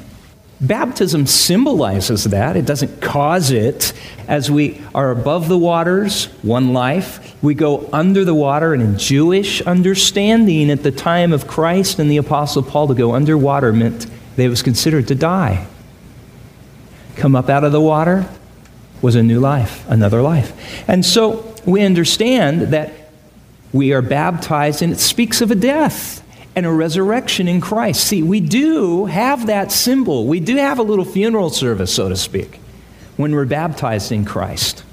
Baptism 0.61 1.27
symbolizes 1.27 2.23
that. 2.25 2.55
It 2.55 2.65
doesn't 2.65 3.01
cause 3.01 3.51
it. 3.51 3.91
As 4.27 4.49
we 4.49 4.81
are 4.95 5.11
above 5.11 5.49
the 5.49 5.57
waters, 5.57 6.25
one 6.41 6.71
life, 6.73 7.35
we 7.43 7.53
go 7.53 7.89
under 7.91 8.23
the 8.23 8.33
water, 8.33 8.73
and 8.73 8.81
in 8.81 8.97
Jewish 8.97 9.61
understanding 9.61 10.71
at 10.71 10.83
the 10.83 10.91
time 10.91 11.33
of 11.33 11.45
Christ 11.45 11.99
and 11.99 12.09
the 12.09 12.17
Apostle 12.17 12.63
Paul, 12.63 12.87
to 12.87 12.93
go 12.93 13.13
underwater 13.13 13.73
meant 13.73 14.07
they 14.37 14.47
was 14.47 14.63
considered 14.63 15.09
to 15.09 15.15
die. 15.15 15.67
Come 17.17 17.35
up 17.35 17.49
out 17.49 17.63
of 17.63 17.71
the 17.71 17.81
water 17.81 18.27
was 19.01 19.15
a 19.15 19.23
new 19.23 19.39
life, 19.39 19.85
another 19.89 20.21
life. 20.21 20.53
And 20.87 21.05
so 21.05 21.53
we 21.65 21.83
understand 21.83 22.73
that 22.73 22.93
we 23.73 23.93
are 23.93 24.01
baptized, 24.01 24.81
and 24.81 24.93
it 24.93 24.99
speaks 24.99 25.41
of 25.41 25.51
a 25.51 25.55
death 25.55 26.24
and 26.55 26.65
a 26.65 26.71
resurrection 26.71 27.47
in 27.47 27.59
Christ. 27.61 28.05
See, 28.05 28.23
we 28.23 28.39
do 28.39 29.05
have 29.05 29.47
that 29.47 29.71
symbol. 29.71 30.25
We 30.25 30.39
do 30.39 30.55
have 30.55 30.79
a 30.79 30.83
little 30.83 31.05
funeral 31.05 31.49
service, 31.49 31.93
so 31.93 32.09
to 32.09 32.15
speak, 32.15 32.59
when 33.17 33.33
we're 33.33 33.45
baptized 33.45 34.11
in 34.11 34.25
Christ. 34.25 34.83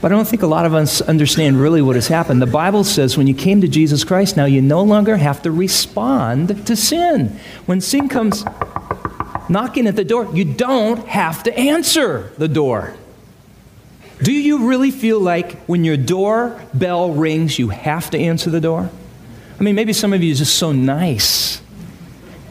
But 0.00 0.12
I 0.12 0.16
don't 0.16 0.26
think 0.26 0.42
a 0.42 0.46
lot 0.46 0.66
of 0.66 0.74
us 0.74 1.00
understand 1.00 1.60
really 1.60 1.82
what 1.82 1.94
has 1.94 2.08
happened. 2.08 2.42
The 2.42 2.46
Bible 2.46 2.84
says 2.84 3.16
when 3.16 3.26
you 3.26 3.34
came 3.34 3.60
to 3.60 3.68
Jesus 3.68 4.04
Christ, 4.04 4.36
now 4.36 4.44
you 4.44 4.60
no 4.62 4.82
longer 4.82 5.16
have 5.16 5.42
to 5.42 5.50
respond 5.50 6.66
to 6.66 6.76
sin. 6.76 7.38
When 7.66 7.80
sin 7.80 8.08
comes 8.08 8.44
knocking 9.48 9.86
at 9.86 9.96
the 9.96 10.04
door, 10.04 10.28
you 10.34 10.44
don't 10.44 11.06
have 11.06 11.42
to 11.44 11.56
answer 11.56 12.32
the 12.38 12.48
door. 12.48 12.94
Do 14.22 14.32
you 14.32 14.66
really 14.66 14.90
feel 14.90 15.20
like 15.20 15.58
when 15.66 15.84
your 15.84 15.96
doorbell 15.96 17.12
rings, 17.12 17.58
you 17.58 17.68
have 17.68 18.10
to 18.10 18.18
answer 18.18 18.50
the 18.50 18.60
door? 18.60 18.90
I 19.58 19.62
mean, 19.62 19.74
maybe 19.74 19.92
some 19.92 20.12
of 20.12 20.22
you 20.22 20.32
are 20.32 20.36
just 20.36 20.56
so 20.56 20.72
nice. 20.72 21.62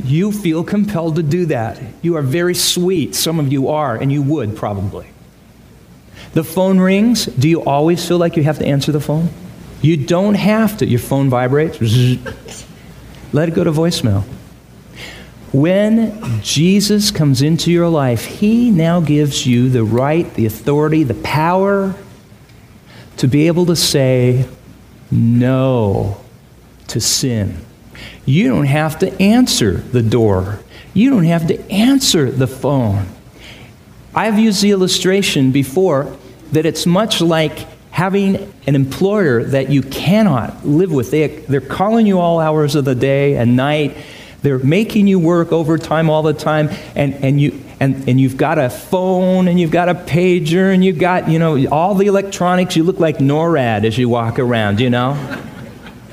You 0.03 0.31
feel 0.31 0.63
compelled 0.63 1.15
to 1.15 1.23
do 1.23 1.45
that. 1.47 1.81
You 2.01 2.15
are 2.17 2.21
very 2.21 2.55
sweet. 2.55 3.15
Some 3.15 3.39
of 3.39 3.51
you 3.51 3.69
are, 3.69 3.95
and 3.95 4.11
you 4.11 4.21
would 4.23 4.55
probably. 4.55 5.07
The 6.33 6.43
phone 6.43 6.79
rings. 6.79 7.25
Do 7.25 7.47
you 7.47 7.63
always 7.63 8.05
feel 8.05 8.17
like 8.17 8.35
you 8.35 8.43
have 8.43 8.57
to 8.59 8.65
answer 8.65 8.91
the 8.91 8.99
phone? 8.99 9.29
You 9.81 9.97
don't 9.97 10.35
have 10.35 10.77
to. 10.77 10.85
Your 10.85 10.99
phone 10.99 11.29
vibrates. 11.29 11.79
Let 13.33 13.49
it 13.49 13.55
go 13.55 13.63
to 13.63 13.71
voicemail. 13.71 14.23
When 15.53 16.41
Jesus 16.41 17.11
comes 17.11 17.41
into 17.41 17.71
your 17.71 17.87
life, 17.87 18.25
He 18.25 18.71
now 18.71 18.99
gives 18.99 19.45
you 19.45 19.69
the 19.69 19.83
right, 19.83 20.31
the 20.33 20.45
authority, 20.45 21.03
the 21.03 21.13
power 21.13 21.95
to 23.17 23.27
be 23.27 23.47
able 23.47 23.67
to 23.67 23.75
say 23.75 24.49
no 25.11 26.24
to 26.87 27.01
sin. 27.01 27.57
You 28.25 28.49
don't 28.49 28.65
have 28.65 28.99
to 28.99 29.21
answer 29.21 29.73
the 29.77 30.01
door, 30.01 30.59
you 30.93 31.09
don't 31.09 31.25
have 31.25 31.47
to 31.47 31.71
answer 31.71 32.31
the 32.31 32.47
phone. 32.47 33.07
I've 34.13 34.39
used 34.39 34.61
the 34.61 34.71
illustration 34.71 35.51
before 35.51 36.15
that 36.53 36.65
it's 36.65 36.85
much 36.85 37.21
like 37.21 37.67
having 37.91 38.53
an 38.67 38.75
employer 38.75 39.43
that 39.43 39.69
you 39.69 39.81
cannot 39.81 40.65
live 40.65 40.91
with. 40.91 41.11
They, 41.11 41.27
they're 41.27 41.61
calling 41.61 42.05
you 42.05 42.19
all 42.19 42.39
hours 42.39 42.75
of 42.75 42.85
the 42.85 42.95
day 42.95 43.35
and 43.35 43.55
night. 43.55 43.97
They're 44.41 44.59
making 44.59 45.07
you 45.07 45.19
work 45.19 45.51
overtime 45.51 46.09
all 46.09 46.21
the 46.21 46.33
time, 46.33 46.69
and, 46.95 47.13
and, 47.15 47.41
you, 47.41 47.63
and, 47.79 48.07
and 48.07 48.19
you've 48.19 48.37
got 48.37 48.59
a 48.59 48.69
phone, 48.69 49.47
and 49.47 49.59
you've 49.59 49.71
got 49.71 49.89
a 49.89 49.95
pager, 49.95 50.73
and 50.73 50.83
you've 50.83 50.99
got, 50.99 51.29
you 51.29 51.39
know, 51.39 51.67
all 51.69 51.95
the 51.95 52.07
electronics. 52.07 52.75
You 52.75 52.83
look 52.83 52.99
like 52.99 53.17
NORAD 53.17 53.85
as 53.85 53.97
you 53.97 54.07
walk 54.07 54.39
around, 54.39 54.79
you 54.79 54.89
know? 54.89 55.13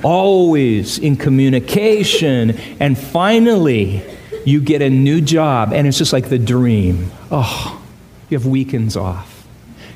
Always 0.03 0.99
in 0.99 1.17
communication. 1.17 2.53
And 2.81 2.99
finally, 2.99 4.03
you 4.45 4.61
get 4.61 4.83
a 4.83 4.91
new 4.91 5.21
job, 5.21 5.73
and 5.73 5.87
it's 5.87 5.99
just 5.99 6.13
like 6.13 6.29
the 6.29 6.39
dream. 6.39 7.11
Oh, 7.31 7.81
you 8.29 8.39
have 8.39 8.47
weekends 8.47 8.97
off. 8.97 9.47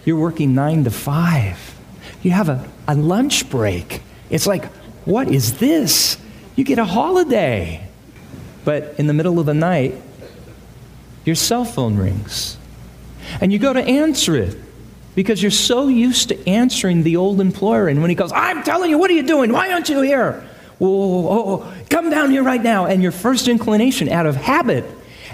You're 0.04 0.18
working 0.18 0.54
nine 0.54 0.84
to 0.84 0.90
five. 0.90 1.74
You 2.22 2.30
have 2.30 2.48
a, 2.48 2.68
a 2.86 2.94
lunch 2.94 3.50
break. 3.50 4.02
It's 4.30 4.46
like, 4.46 4.66
what 5.04 5.28
is 5.28 5.58
this? 5.58 6.16
You 6.54 6.64
get 6.64 6.78
a 6.78 6.84
holiday. 6.84 7.86
But 8.64 8.94
in 8.98 9.06
the 9.06 9.12
middle 9.12 9.38
of 9.38 9.46
the 9.46 9.54
night, 9.54 9.94
your 11.24 11.36
cell 11.36 11.64
phone 11.64 11.96
rings. 11.96 12.56
And 13.40 13.52
you 13.52 13.58
go 13.58 13.72
to 13.72 13.80
answer 13.80 14.36
it 14.36 14.56
because 15.16 15.42
you're 15.42 15.50
so 15.50 15.88
used 15.88 16.28
to 16.28 16.48
answering 16.48 17.02
the 17.02 17.16
old 17.16 17.40
employer. 17.40 17.88
And 17.88 18.02
when 18.02 18.10
he 18.10 18.14
goes, 18.14 18.30
I'm 18.32 18.62
telling 18.62 18.90
you, 18.90 18.98
what 18.98 19.10
are 19.10 19.14
you 19.14 19.26
doing? 19.26 19.50
Why 19.50 19.72
aren't 19.72 19.88
you 19.88 20.02
here? 20.02 20.46
Whoa, 20.78 20.88
whoa, 20.88 21.56
whoa, 21.56 21.72
come 21.88 22.10
down 22.10 22.30
here 22.30 22.42
right 22.42 22.62
now. 22.62 22.84
And 22.84 23.02
your 23.02 23.12
first 23.12 23.48
inclination, 23.48 24.10
out 24.10 24.26
of 24.26 24.36
habit, 24.36 24.84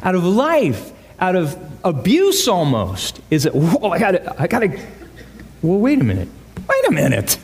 out 0.03 0.15
of 0.15 0.25
life, 0.25 0.93
out 1.19 1.35
of 1.35 1.59
abuse 1.85 2.47
almost, 2.47 3.21
is 3.29 3.43
that, 3.43 3.55
whoa, 3.55 3.91
I 3.91 3.99
gotta, 3.99 4.41
I 4.41 4.47
gotta, 4.47 4.69
well, 5.63 5.79
wait 5.79 6.01
a 6.01 6.05
minute. 6.05 6.29
Wait 6.69 6.89
a 6.89 6.93
minute. 6.93 7.37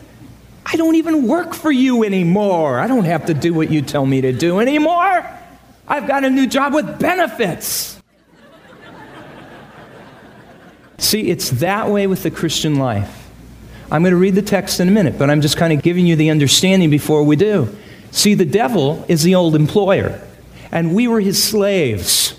I 0.65 0.77
don't 0.77 0.95
even 0.95 1.27
work 1.27 1.55
for 1.55 1.73
you 1.73 2.05
anymore. 2.05 2.79
I 2.79 2.87
don't 2.87 3.05
have 3.05 3.27
to 3.27 3.35
do 3.35 3.53
what 3.53 3.69
you 3.69 3.83
tell 3.83 4.07
me 4.07 4.21
to 4.21 4.33
do 4.33 4.61
anymore. 4.61 5.29
I've 5.89 6.07
got 6.07 6.23
a 6.23 6.31
new 6.31 6.47
job 6.47 6.73
with 6.73 7.01
benefits. 7.01 7.98
See, 10.99 11.31
it's 11.31 11.51
that 11.51 11.89
way 11.89 12.07
with 12.07 12.25
the 12.25 12.31
Christian 12.31 12.77
life. 12.77 13.31
I'm 13.91 14.03
going 14.03 14.13
to 14.13 14.19
read 14.19 14.35
the 14.35 14.43
text 14.43 14.81
in 14.81 14.89
a 14.89 14.91
minute, 14.91 15.19
but 15.19 15.31
I'm 15.31 15.41
just 15.41 15.57
kind 15.57 15.73
of 15.73 15.83
giving 15.83 16.07
you 16.07 16.17
the 16.17 16.31
understanding 16.31 16.91
before 16.91 17.23
we 17.23 17.37
do. 17.37 17.75
See, 18.11 18.35
the 18.35 18.45
devil 18.45 19.05
is 19.09 19.23
the 19.23 19.35
old 19.35 19.55
employer, 19.55 20.21
and 20.71 20.95
we 20.95 21.09
were 21.09 21.21
his 21.21 21.43
slaves. 21.43 22.35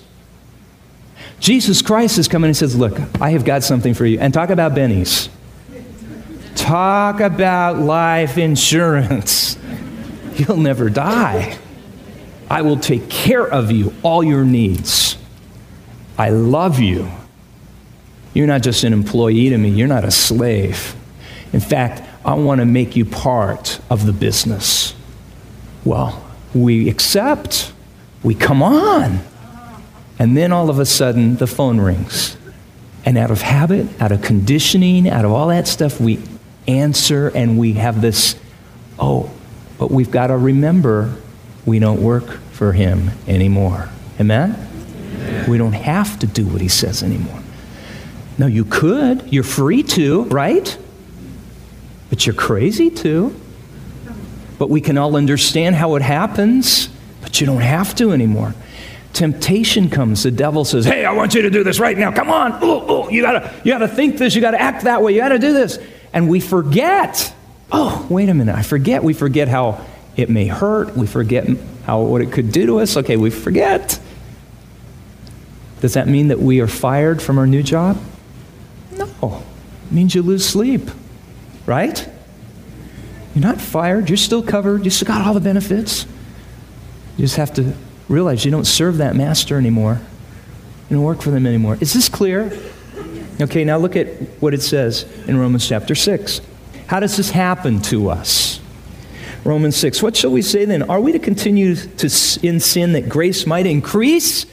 Jesus 1.39 1.81
Christ 1.81 2.17
is 2.17 2.27
coming 2.27 2.49
and 2.49 2.57
says, 2.57 2.75
Look, 2.75 2.99
I 3.21 3.31
have 3.31 3.45
got 3.45 3.63
something 3.63 3.93
for 3.93 4.05
you. 4.05 4.19
And 4.19 4.33
talk 4.33 4.49
about 4.49 4.73
bennies. 4.73 5.29
Talk 6.55 7.21
about 7.21 7.77
life 7.77 8.37
insurance. 8.37 9.57
You'll 10.35 10.57
never 10.57 10.89
die. 10.89 11.57
I 12.49 12.61
will 12.61 12.77
take 12.77 13.09
care 13.09 13.47
of 13.47 13.71
you, 13.71 13.93
all 14.03 14.23
your 14.23 14.43
needs. 14.43 15.17
I 16.17 16.29
love 16.29 16.79
you. 16.79 17.09
You're 18.33 18.47
not 18.47 18.61
just 18.61 18.83
an 18.83 18.93
employee 18.93 19.49
to 19.49 19.57
me, 19.57 19.69
you're 19.69 19.87
not 19.87 20.05
a 20.05 20.11
slave. 20.11 20.95
In 21.51 21.59
fact, 21.59 22.07
I 22.23 22.33
want 22.35 22.59
to 22.59 22.65
make 22.65 22.95
you 22.95 23.05
part 23.05 23.79
of 23.89 24.05
the 24.05 24.13
business. 24.13 24.93
Well, 25.83 26.23
we 26.53 26.89
accept, 26.89 27.71
we 28.23 28.35
come 28.35 28.61
on. 28.61 29.19
And 30.19 30.35
then 30.35 30.51
all 30.51 30.69
of 30.69 30.79
a 30.79 30.85
sudden, 30.85 31.37
the 31.37 31.47
phone 31.47 31.79
rings. 31.79 32.35
And 33.05 33.17
out 33.17 33.31
of 33.31 33.41
habit, 33.41 33.87
out 34.01 34.11
of 34.11 34.21
conditioning, 34.21 35.09
out 35.09 35.25
of 35.25 35.31
all 35.31 35.47
that 35.47 35.67
stuff, 35.67 35.99
we 35.99 36.19
answer 36.67 37.29
and 37.29 37.57
we 37.57 37.73
have 37.73 38.01
this, 38.01 38.35
oh, 38.99 39.31
but 39.77 39.89
we've 39.89 40.11
got 40.11 40.27
to 40.27 40.37
remember 40.37 41.15
we 41.65 41.79
don't 41.79 42.01
work 42.01 42.39
for 42.51 42.73
him 42.73 43.11
anymore. 43.27 43.89
Amen? 44.19 44.55
Amen? 45.15 45.49
We 45.49 45.57
don't 45.57 45.73
have 45.73 46.19
to 46.19 46.27
do 46.27 46.45
what 46.45 46.61
he 46.61 46.67
says 46.67 47.01
anymore. 47.01 47.41
No, 48.39 48.47
you 48.47 48.63
could. 48.63 49.31
You're 49.33 49.43
free 49.43 49.83
to, 49.83 50.23
right? 50.23 50.77
But 52.09 52.25
you're 52.25 52.33
crazy 52.33 52.89
to. 52.89 53.35
But 54.57 54.69
we 54.69 54.79
can 54.79 54.97
all 54.97 55.17
understand 55.17 55.75
how 55.75 55.95
it 55.95 56.01
happens, 56.01 56.87
but 57.21 57.39
you 57.41 57.45
don't 57.45 57.61
have 57.61 57.93
to 57.95 58.13
anymore. 58.13 58.55
Temptation 59.11 59.89
comes. 59.89 60.23
The 60.23 60.31
devil 60.31 60.63
says, 60.63 60.85
Hey, 60.85 61.03
I 61.03 61.11
want 61.11 61.35
you 61.35 61.41
to 61.41 61.49
do 61.49 61.65
this 61.65 61.79
right 61.79 61.97
now. 61.97 62.13
Come 62.13 62.29
on. 62.29 62.63
Ooh, 62.63 62.91
ooh, 62.91 63.11
you 63.11 63.21
gotta, 63.21 63.53
you 63.65 63.73
gotta 63.73 63.87
think 63.89 64.17
this. 64.17 64.35
You 64.35 64.41
gotta 64.41 64.61
act 64.61 64.85
that 64.85 65.01
way. 65.03 65.13
You 65.13 65.19
gotta 65.19 65.39
do 65.39 65.51
this. 65.51 65.77
And 66.13 66.29
we 66.29 66.39
forget. 66.39 67.33
Oh, 67.71 68.07
wait 68.09 68.29
a 68.29 68.33
minute. 68.33 68.55
I 68.55 68.61
forget. 68.61 69.03
We 69.03 69.13
forget 69.13 69.49
how 69.49 69.85
it 70.15 70.29
may 70.29 70.47
hurt. 70.47 70.95
We 70.95 71.07
forget 71.07 71.47
how 71.83 72.01
what 72.01 72.21
it 72.21 72.31
could 72.31 72.53
do 72.53 72.65
to 72.67 72.79
us. 72.79 72.95
Okay, 72.95 73.17
we 73.17 73.31
forget. 73.31 73.99
Does 75.81 75.95
that 75.95 76.07
mean 76.07 76.29
that 76.29 76.39
we 76.39 76.61
are 76.61 76.67
fired 76.67 77.21
from 77.21 77.37
our 77.37 77.47
new 77.47 77.63
job? 77.63 77.97
No. 78.99 79.43
It 79.85 79.91
means 79.91 80.13
you 80.13 80.21
lose 80.21 80.47
sleep. 80.47 80.91
Right? 81.65 82.07
You're 83.33 83.43
not 83.43 83.61
fired. 83.61 84.09
You're 84.09 84.17
still 84.17 84.43
covered. 84.43 84.85
You 84.85 84.91
still 84.91 85.07
got 85.07 85.25
all 85.25 85.33
the 85.33 85.39
benefits. 85.39 86.05
You 87.17 87.25
just 87.25 87.37
have 87.37 87.53
to 87.55 87.73
realize 88.07 88.45
you 88.45 88.51
don't 88.51 88.65
serve 88.65 88.97
that 88.97 89.15
master 89.15 89.57
anymore. 89.57 90.01
You 90.89 90.97
don't 90.97 91.05
work 91.05 91.21
for 91.21 91.29
them 91.29 91.45
anymore. 91.45 91.77
Is 91.79 91.93
this 91.93 92.09
clear? 92.09 92.51
Okay, 93.39 93.63
now 93.63 93.77
look 93.77 93.95
at 93.95 94.07
what 94.41 94.53
it 94.53 94.61
says 94.61 95.03
in 95.27 95.37
Romans 95.37 95.67
chapter 95.67 95.95
6. 95.95 96.41
How 96.87 96.99
does 96.99 97.15
this 97.15 97.29
happen 97.29 97.81
to 97.83 98.09
us? 98.09 98.59
Romans 99.43 99.77
6. 99.77 100.01
What 100.01 100.17
shall 100.17 100.31
we 100.31 100.41
say 100.41 100.65
then? 100.65 100.83
Are 100.83 100.99
we 100.99 101.11
to 101.11 101.19
continue 101.19 101.75
to, 101.75 102.39
in 102.43 102.59
sin 102.59 102.93
that 102.93 103.07
grace 103.07 103.45
might 103.45 103.65
increase? 103.65 104.45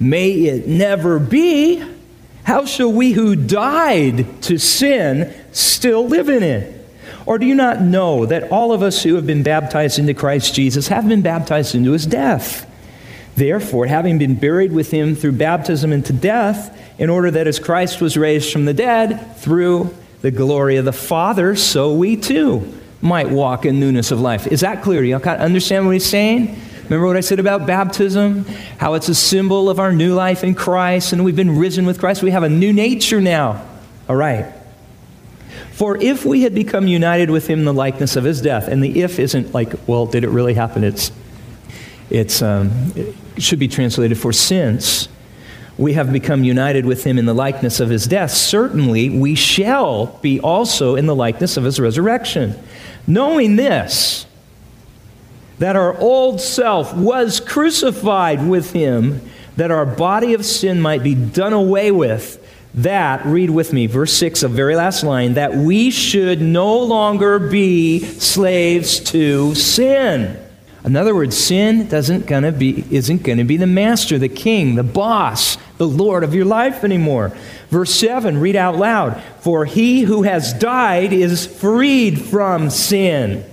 May 0.00 0.32
it 0.32 0.66
never 0.66 1.18
be. 1.18 1.82
How 2.44 2.64
shall 2.64 2.92
we 2.92 3.12
who 3.12 3.34
died 3.36 4.42
to 4.42 4.58
sin 4.58 5.34
still 5.52 6.06
live 6.06 6.28
in 6.28 6.42
it? 6.42 6.80
Or 7.26 7.38
do 7.38 7.46
you 7.46 7.54
not 7.54 7.80
know 7.80 8.26
that 8.26 8.50
all 8.50 8.72
of 8.72 8.82
us 8.82 9.02
who 9.02 9.14
have 9.14 9.26
been 9.26 9.42
baptized 9.42 9.98
into 9.98 10.14
Christ 10.14 10.54
Jesus 10.54 10.88
have 10.88 11.08
been 11.08 11.22
baptized 11.22 11.74
into 11.74 11.92
his 11.92 12.06
death? 12.06 12.70
Therefore, 13.34 13.86
having 13.86 14.18
been 14.18 14.34
buried 14.34 14.72
with 14.72 14.90
him 14.90 15.14
through 15.14 15.32
baptism 15.32 15.92
into 15.92 16.12
death, 16.12 16.78
in 16.98 17.10
order 17.10 17.30
that 17.30 17.46
as 17.46 17.58
Christ 17.58 18.00
was 18.00 18.16
raised 18.16 18.52
from 18.52 18.66
the 18.66 18.74
dead 18.74 19.36
through 19.38 19.94
the 20.20 20.30
glory 20.30 20.76
of 20.76 20.84
the 20.84 20.92
Father, 20.92 21.56
so 21.56 21.94
we 21.94 22.16
too 22.16 22.80
might 23.00 23.28
walk 23.28 23.66
in 23.66 23.80
newness 23.80 24.10
of 24.10 24.20
life. 24.20 24.46
Is 24.46 24.60
that 24.60 24.82
clear? 24.82 25.02
You 25.02 25.16
all 25.16 25.22
understand 25.22 25.86
what 25.86 25.92
he's 25.92 26.06
saying? 26.06 26.60
Remember 26.84 27.06
what 27.06 27.16
I 27.16 27.20
said 27.20 27.40
about 27.40 27.66
baptism? 27.66 28.44
How 28.78 28.94
it's 28.94 29.08
a 29.08 29.14
symbol 29.14 29.70
of 29.70 29.80
our 29.80 29.92
new 29.92 30.14
life 30.14 30.44
in 30.44 30.54
Christ, 30.54 31.12
and 31.12 31.24
we've 31.24 31.36
been 31.36 31.58
risen 31.58 31.86
with 31.86 31.98
Christ. 31.98 32.22
We 32.22 32.30
have 32.30 32.42
a 32.42 32.48
new 32.48 32.72
nature 32.72 33.20
now. 33.20 33.66
All 34.08 34.16
right. 34.16 34.52
For 35.72 35.96
if 35.96 36.24
we 36.24 36.42
had 36.42 36.54
become 36.54 36.86
united 36.86 37.30
with 37.30 37.46
him 37.48 37.60
in 37.60 37.64
the 37.64 37.72
likeness 37.72 38.16
of 38.16 38.24
his 38.24 38.40
death, 38.40 38.68
and 38.68 38.84
the 38.84 39.02
if 39.02 39.18
isn't 39.18 39.54
like, 39.54 39.72
well, 39.88 40.06
did 40.06 40.24
it 40.24 40.28
really 40.28 40.54
happen? 40.54 40.84
It's, 40.84 41.10
it's, 42.10 42.42
um, 42.42 42.92
it 42.94 43.14
should 43.38 43.58
be 43.58 43.66
translated 43.66 44.18
for 44.18 44.32
since 44.32 45.08
we 45.76 45.94
have 45.94 46.12
become 46.12 46.44
united 46.44 46.86
with 46.86 47.04
him 47.04 47.18
in 47.18 47.24
the 47.24 47.34
likeness 47.34 47.80
of 47.80 47.88
his 47.88 48.06
death, 48.06 48.30
certainly 48.30 49.10
we 49.10 49.34
shall 49.34 50.06
be 50.22 50.38
also 50.38 50.94
in 50.94 51.06
the 51.06 51.14
likeness 51.16 51.56
of 51.56 51.64
his 51.64 51.80
resurrection. 51.80 52.54
Knowing 53.06 53.56
this, 53.56 54.26
that 55.58 55.76
our 55.76 55.96
old 55.98 56.40
self 56.40 56.94
was 56.94 57.40
crucified 57.40 58.46
with 58.46 58.72
him, 58.72 59.28
that 59.56 59.70
our 59.70 59.86
body 59.86 60.34
of 60.34 60.44
sin 60.44 60.80
might 60.80 61.02
be 61.02 61.14
done 61.14 61.52
away 61.52 61.90
with 61.90 62.40
that, 62.74 63.24
read 63.24 63.50
with 63.50 63.72
me, 63.72 63.86
verse 63.86 64.12
6, 64.14 64.42
a 64.42 64.48
very 64.48 64.74
last 64.74 65.04
line, 65.04 65.34
that 65.34 65.54
we 65.54 65.90
should 65.90 66.40
no 66.40 66.78
longer 66.78 67.38
be 67.38 68.00
slaves 68.00 68.98
to 68.98 69.54
sin. 69.54 70.40
In 70.84 70.96
other 70.96 71.14
words, 71.14 71.36
sin 71.36 71.88
doesn't 71.88 72.26
gonna 72.26 72.50
be, 72.52 72.84
isn't 72.90 73.22
going 73.22 73.38
to 73.38 73.44
be 73.44 73.56
the 73.56 73.66
master, 73.66 74.18
the 74.18 74.28
king, 74.28 74.74
the 74.74 74.82
boss, 74.82 75.56
the 75.78 75.86
Lord 75.86 76.24
of 76.24 76.34
your 76.34 76.44
life 76.44 76.84
anymore. 76.84 77.32
Verse 77.70 77.94
7, 77.94 78.38
read 78.38 78.56
out 78.56 78.76
loud. 78.76 79.22
For 79.40 79.64
he 79.64 80.02
who 80.02 80.24
has 80.24 80.52
died 80.52 81.12
is 81.12 81.46
freed 81.46 82.20
from 82.20 82.70
sin. 82.70 83.44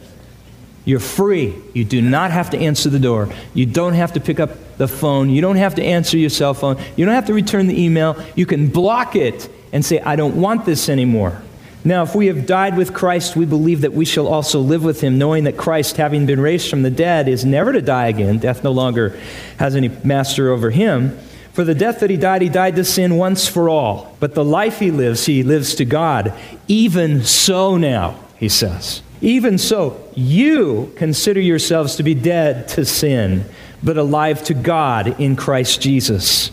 You're 0.83 0.99
free. 0.99 1.55
You 1.73 1.85
do 1.85 2.01
not 2.01 2.31
have 2.31 2.49
to 2.51 2.57
answer 2.57 2.89
the 2.89 2.99
door. 2.99 3.29
You 3.53 3.65
don't 3.65 3.93
have 3.93 4.13
to 4.13 4.19
pick 4.19 4.39
up 4.39 4.77
the 4.77 4.87
phone. 4.87 5.29
You 5.29 5.41
don't 5.41 5.57
have 5.57 5.75
to 5.75 5.83
answer 5.83 6.17
your 6.17 6.29
cell 6.29 6.53
phone. 6.53 6.77
You 6.95 7.05
don't 7.05 7.13
have 7.13 7.27
to 7.27 7.33
return 7.33 7.67
the 7.67 7.79
email. 7.79 8.21
You 8.35 8.45
can 8.45 8.67
block 8.67 9.15
it 9.15 9.49
and 9.71 9.85
say, 9.85 9.99
I 9.99 10.15
don't 10.15 10.37
want 10.41 10.65
this 10.65 10.89
anymore. 10.89 11.41
Now, 11.83 12.03
if 12.03 12.13
we 12.13 12.27
have 12.27 12.45
died 12.45 12.77
with 12.77 12.93
Christ, 12.93 13.35
we 13.35 13.45
believe 13.45 13.81
that 13.81 13.93
we 13.93 14.05
shall 14.05 14.27
also 14.27 14.59
live 14.59 14.83
with 14.83 15.01
him, 15.01 15.17
knowing 15.17 15.45
that 15.45 15.57
Christ, 15.57 15.97
having 15.97 16.27
been 16.27 16.39
raised 16.39 16.69
from 16.69 16.83
the 16.83 16.91
dead, 16.91 17.27
is 17.27 17.43
never 17.43 17.73
to 17.73 17.81
die 17.81 18.07
again. 18.07 18.37
Death 18.37 18.63
no 18.63 18.71
longer 18.71 19.19
has 19.57 19.75
any 19.75 19.89
master 20.03 20.51
over 20.51 20.69
him. 20.69 21.17
For 21.53 21.63
the 21.63 21.75
death 21.75 21.99
that 21.99 22.09
he 22.09 22.17
died, 22.17 22.43
he 22.43 22.49
died 22.49 22.75
to 22.75 22.83
sin 22.83 23.17
once 23.17 23.47
for 23.47 23.67
all. 23.67 24.15
But 24.19 24.35
the 24.35 24.43
life 24.43 24.79
he 24.79 24.91
lives, 24.91 25.25
he 25.25 25.43
lives 25.43 25.75
to 25.75 25.85
God. 25.85 26.33
Even 26.67 27.23
so 27.23 27.77
now, 27.77 28.19
he 28.37 28.47
says. 28.47 29.01
Even 29.21 29.57
so, 29.57 30.01
you 30.15 30.91
consider 30.95 31.39
yourselves 31.39 31.95
to 31.95 32.03
be 32.03 32.15
dead 32.15 32.67
to 32.69 32.85
sin 32.85 33.45
but 33.83 33.97
alive 33.97 34.43
to 34.43 34.53
God 34.53 35.19
in 35.19 35.35
Christ 35.35 35.81
Jesus. 35.81 36.51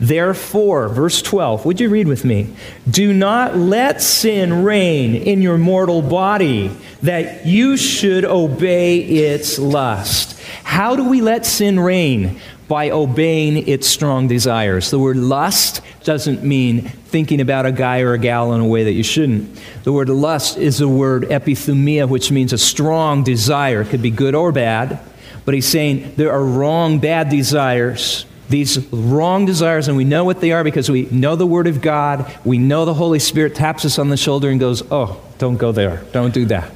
Therefore, 0.00 0.88
verse 0.88 1.22
12, 1.22 1.64
would 1.64 1.80
you 1.80 1.88
read 1.88 2.08
with 2.08 2.24
me? 2.24 2.54
Do 2.90 3.12
not 3.12 3.56
let 3.56 4.02
sin 4.02 4.64
reign 4.64 5.14
in 5.14 5.40
your 5.40 5.58
mortal 5.58 6.02
body, 6.02 6.68
that 7.02 7.46
you 7.46 7.76
should 7.76 8.24
obey 8.24 8.98
its 8.98 9.58
lust. 9.58 10.40
How 10.64 10.96
do 10.96 11.08
we 11.08 11.20
let 11.20 11.46
sin 11.46 11.78
reign? 11.78 12.40
By 12.66 12.90
obeying 12.90 13.68
its 13.68 13.86
strong 13.86 14.26
desires. 14.26 14.90
The 14.90 14.98
word 14.98 15.16
lust 15.18 15.80
doesn't 16.04 16.42
mean 16.42 16.82
thinking 16.82 17.40
about 17.40 17.66
a 17.66 17.72
guy 17.72 18.00
or 18.00 18.12
a 18.12 18.18
gal 18.18 18.52
in 18.54 18.60
a 18.60 18.66
way 18.66 18.84
that 18.84 18.92
you 18.92 19.02
shouldn't. 19.02 19.58
The 19.84 19.92
word 19.92 20.08
lust 20.08 20.58
is 20.58 20.78
the 20.78 20.88
word 20.88 21.24
epithumia, 21.24 22.08
which 22.08 22.30
means 22.30 22.52
a 22.52 22.58
strong 22.58 23.24
desire. 23.24 23.82
It 23.82 23.88
could 23.88 24.02
be 24.02 24.10
good 24.10 24.34
or 24.34 24.52
bad. 24.52 25.00
But 25.44 25.54
he's 25.54 25.68
saying 25.68 26.14
there 26.16 26.32
are 26.32 26.44
wrong, 26.44 27.00
bad 27.00 27.28
desires 27.28 28.26
these 28.48 28.86
wrong 28.92 29.46
desires, 29.46 29.88
and 29.88 29.96
we 29.96 30.04
know 30.04 30.24
what 30.24 30.40
they 30.40 30.52
are 30.52 30.62
because 30.62 30.90
we 30.90 31.04
know 31.10 31.34
the 31.34 31.46
Word 31.46 31.66
of 31.66 31.80
God. 31.80 32.32
We 32.44 32.58
know 32.58 32.84
the 32.84 32.94
Holy 32.94 33.18
Spirit 33.18 33.54
taps 33.54 33.84
us 33.84 33.98
on 33.98 34.10
the 34.10 34.16
shoulder 34.16 34.50
and 34.50 34.60
goes, 34.60 34.82
Oh, 34.90 35.20
don't 35.38 35.56
go 35.56 35.72
there. 35.72 36.04
Don't 36.12 36.34
do 36.34 36.44
that. 36.46 36.70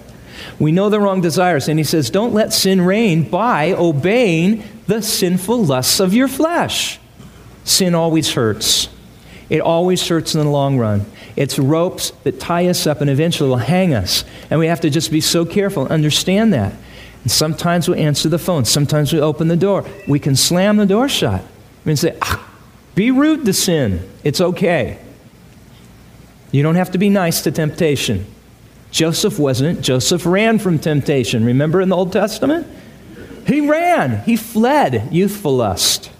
We 0.58 0.72
know 0.72 0.88
the 0.88 1.00
wrong 1.00 1.20
desires. 1.20 1.68
And 1.68 1.78
he 1.78 1.84
says, 1.84 2.10
Don't 2.10 2.32
let 2.32 2.52
sin 2.52 2.80
reign 2.80 3.28
by 3.28 3.72
obeying 3.72 4.64
the 4.86 5.02
sinful 5.02 5.66
lusts 5.66 6.00
of 6.00 6.14
your 6.14 6.28
flesh. 6.28 6.98
Sin 7.64 7.94
always 7.94 8.32
hurts. 8.32 8.88
It 9.50 9.60
always 9.60 10.06
hurts 10.06 10.34
in 10.34 10.44
the 10.44 10.50
long 10.50 10.78
run. 10.78 11.06
It's 11.34 11.58
ropes 11.58 12.10
that 12.24 12.38
tie 12.38 12.66
us 12.68 12.86
up 12.86 13.00
and 13.00 13.08
eventually 13.08 13.48
will 13.48 13.56
hang 13.56 13.94
us. 13.94 14.24
And 14.50 14.60
we 14.60 14.66
have 14.66 14.80
to 14.82 14.90
just 14.90 15.10
be 15.10 15.20
so 15.20 15.46
careful 15.46 15.84
and 15.84 15.92
understand 15.92 16.52
that. 16.52 16.74
And 17.22 17.30
sometimes 17.30 17.88
we 17.88 17.98
answer 17.98 18.28
the 18.28 18.38
phone, 18.38 18.64
sometimes 18.64 19.12
we 19.12 19.20
open 19.20 19.48
the 19.48 19.56
door. 19.56 19.86
We 20.06 20.18
can 20.18 20.36
slam 20.36 20.76
the 20.76 20.86
door 20.86 21.08
shut 21.08 21.42
and 21.84 21.98
say, 21.98 22.16
ah, 22.20 22.46
be 22.94 23.10
rude 23.10 23.44
to 23.46 23.52
sin. 23.52 24.08
It's 24.22 24.40
okay. 24.40 24.98
You 26.50 26.62
don't 26.62 26.76
have 26.76 26.92
to 26.92 26.98
be 26.98 27.08
nice 27.08 27.42
to 27.42 27.50
temptation. 27.50 28.26
Joseph 28.90 29.38
wasn't. 29.38 29.82
Joseph 29.82 30.24
ran 30.24 30.58
from 30.58 30.78
temptation. 30.78 31.44
Remember 31.44 31.80
in 31.80 31.88
the 31.88 31.96
Old 31.96 32.12
Testament? 32.12 32.66
He 33.46 33.62
ran, 33.62 34.22
he 34.24 34.36
fled 34.36 35.08
youthful 35.10 35.56
lust. 35.56 36.10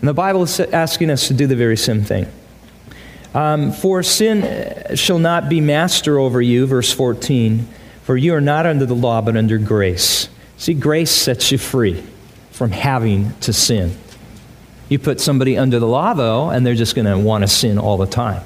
And 0.00 0.08
the 0.08 0.14
Bible 0.14 0.42
is 0.42 0.60
asking 0.60 1.10
us 1.10 1.28
to 1.28 1.34
do 1.34 1.46
the 1.46 1.56
very 1.56 1.76
same 1.76 2.02
thing. 2.02 2.26
Um, 3.34 3.72
for 3.72 4.02
sin 4.04 4.96
shall 4.96 5.18
not 5.18 5.48
be 5.48 5.60
master 5.60 6.18
over 6.18 6.40
you, 6.40 6.66
verse 6.66 6.92
14, 6.92 7.66
for 8.04 8.16
you 8.16 8.32
are 8.34 8.40
not 8.40 8.64
under 8.64 8.86
the 8.86 8.94
law, 8.94 9.20
but 9.20 9.36
under 9.36 9.58
grace. 9.58 10.28
See, 10.56 10.74
grace 10.74 11.10
sets 11.10 11.50
you 11.50 11.58
free 11.58 12.04
from 12.52 12.70
having 12.70 13.32
to 13.40 13.52
sin. 13.52 13.98
You 14.88 15.00
put 15.00 15.20
somebody 15.20 15.58
under 15.58 15.80
the 15.80 15.88
law, 15.88 16.14
though, 16.14 16.50
and 16.50 16.64
they're 16.64 16.76
just 16.76 16.94
going 16.94 17.06
to 17.06 17.18
want 17.18 17.42
to 17.42 17.48
sin 17.48 17.78
all 17.78 17.96
the 17.96 18.06
time. 18.06 18.44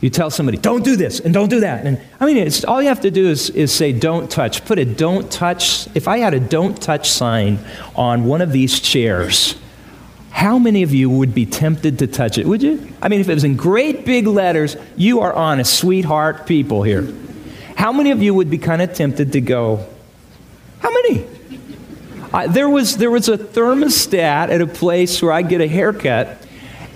You 0.00 0.10
tell 0.10 0.30
somebody, 0.30 0.58
don't 0.58 0.84
do 0.84 0.96
this 0.96 1.20
and 1.20 1.32
don't 1.32 1.48
do 1.48 1.60
that. 1.60 1.84
And 1.84 2.00
I 2.18 2.26
mean, 2.26 2.38
it's, 2.38 2.64
all 2.64 2.82
you 2.82 2.88
have 2.88 3.02
to 3.02 3.10
do 3.10 3.28
is, 3.28 3.50
is 3.50 3.72
say, 3.72 3.92
don't 3.92 4.30
touch. 4.30 4.64
Put 4.64 4.78
a 4.78 4.84
don't 4.84 5.30
touch. 5.30 5.86
If 5.94 6.08
I 6.08 6.18
had 6.18 6.34
a 6.34 6.40
don't 6.40 6.80
touch 6.80 7.08
sign 7.08 7.58
on 7.94 8.24
one 8.24 8.40
of 8.40 8.50
these 8.50 8.80
chairs, 8.80 9.54
how 10.32 10.58
many 10.58 10.82
of 10.82 10.92
you 10.92 11.08
would 11.08 11.34
be 11.34 11.46
tempted 11.46 12.00
to 12.00 12.06
touch 12.06 12.38
it? 12.38 12.46
Would 12.46 12.62
you? 12.62 12.88
I 13.00 13.08
mean, 13.08 13.20
if 13.20 13.28
it 13.28 13.34
was 13.34 13.44
in 13.44 13.54
great 13.56 14.04
big 14.04 14.26
letters, 14.26 14.76
you 14.96 15.20
are 15.20 15.32
honest, 15.32 15.78
sweetheart 15.78 16.46
people 16.46 16.82
here. 16.82 17.14
How 17.76 17.92
many 17.92 18.10
of 18.10 18.22
you 18.22 18.34
would 18.34 18.50
be 18.50 18.58
kind 18.58 18.82
of 18.82 18.94
tempted 18.94 19.32
to 19.32 19.40
go, 19.40 19.86
how 20.80 20.90
many? 20.90 21.26
There, 22.48 22.68
was, 22.68 22.96
there 22.96 23.10
was 23.10 23.28
a 23.28 23.36
thermostat 23.36 24.48
at 24.48 24.60
a 24.60 24.66
place 24.66 25.22
where 25.22 25.32
I 25.32 25.42
get 25.42 25.60
a 25.60 25.68
haircut, 25.68 26.44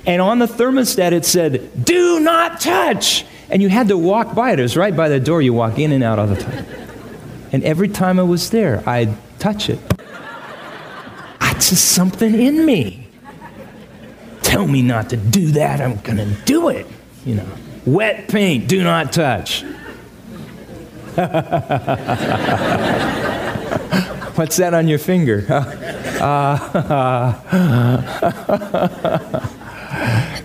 and 0.06 0.22
on 0.22 0.38
the 0.38 0.46
thermostat 0.46 1.12
it 1.12 1.24
said, 1.24 1.84
Do 1.84 2.20
not 2.20 2.58
touch! 2.58 3.26
And 3.50 3.60
you 3.60 3.68
had 3.68 3.88
to 3.88 3.98
walk 3.98 4.34
by 4.34 4.52
it. 4.52 4.58
It 4.58 4.62
was 4.62 4.76
right 4.76 4.96
by 4.96 5.08
the 5.08 5.20
door. 5.20 5.40
You 5.40 5.52
walk 5.52 5.78
in 5.78 5.92
and 5.92 6.02
out 6.02 6.18
all 6.18 6.26
the 6.26 6.36
time. 6.36 6.66
And 7.52 7.62
every 7.62 7.88
time 7.88 8.18
I 8.18 8.24
was 8.24 8.50
there, 8.50 8.82
I'd 8.88 9.16
touch 9.38 9.68
it. 9.70 9.78
It's 11.56 11.70
just 11.70 11.92
something 11.92 12.34
in 12.34 12.66
me. 12.66 13.05
Tell 14.56 14.66
me 14.66 14.80
not 14.80 15.10
to 15.10 15.18
do 15.18 15.50
that, 15.50 15.82
I'm 15.82 15.96
going 15.96 16.16
to 16.16 16.34
do 16.46 16.70
it. 16.70 16.86
You 17.26 17.34
know, 17.34 17.46
wet 17.84 18.26
paint, 18.26 18.66
do 18.66 18.82
not 18.82 19.12
touch. 19.12 19.60
What's 24.34 24.56
that 24.56 24.72
on 24.72 24.88
your 24.88 24.98
finger? 24.98 25.42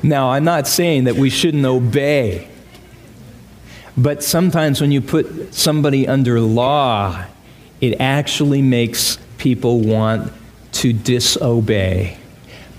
now, 0.04 0.32
I'm 0.32 0.44
not 0.44 0.68
saying 0.68 1.06
that 1.06 1.16
we 1.16 1.30
shouldn't 1.30 1.66
obey, 1.66 2.50
but 3.96 4.26
sometimes 4.26 4.82
when 4.82 4.92
you 4.92 5.00
put 5.00 5.54
somebody 5.54 6.06
under 6.06 6.42
law, 6.42 7.24
it 7.80 8.02
actually 8.02 8.62
makes 8.62 9.18
people 9.38 9.80
want 9.80 10.34
to 10.74 10.92
disobey. 10.92 12.18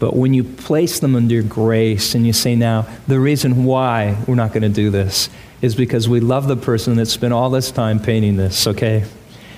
But 0.03 0.17
when 0.17 0.35
you 0.35 0.43
place 0.43 0.99
them 0.99 1.15
under 1.15 1.45
grace 1.45 2.17
and 2.17 2.27
you 2.27 2.33
say, 2.33 2.57
now, 2.57 2.89
the 3.07 3.21
reason 3.21 3.65
why 3.65 4.19
we're 4.27 4.35
not 4.35 4.53
going 4.53 4.65
to 4.65 4.69
do 4.69 4.91
this 4.91 5.31
is 5.61 5.77
because 5.77 6.09
we 6.09 6.19
love 6.19 6.49
the 6.49 6.57
person 6.57 6.97
that 6.97 7.07
spent 7.07 7.33
all 7.33 7.51
this 7.51 7.71
time 7.71 8.01
painting 8.01 8.37
this, 8.37 8.67
okay? 8.67 9.05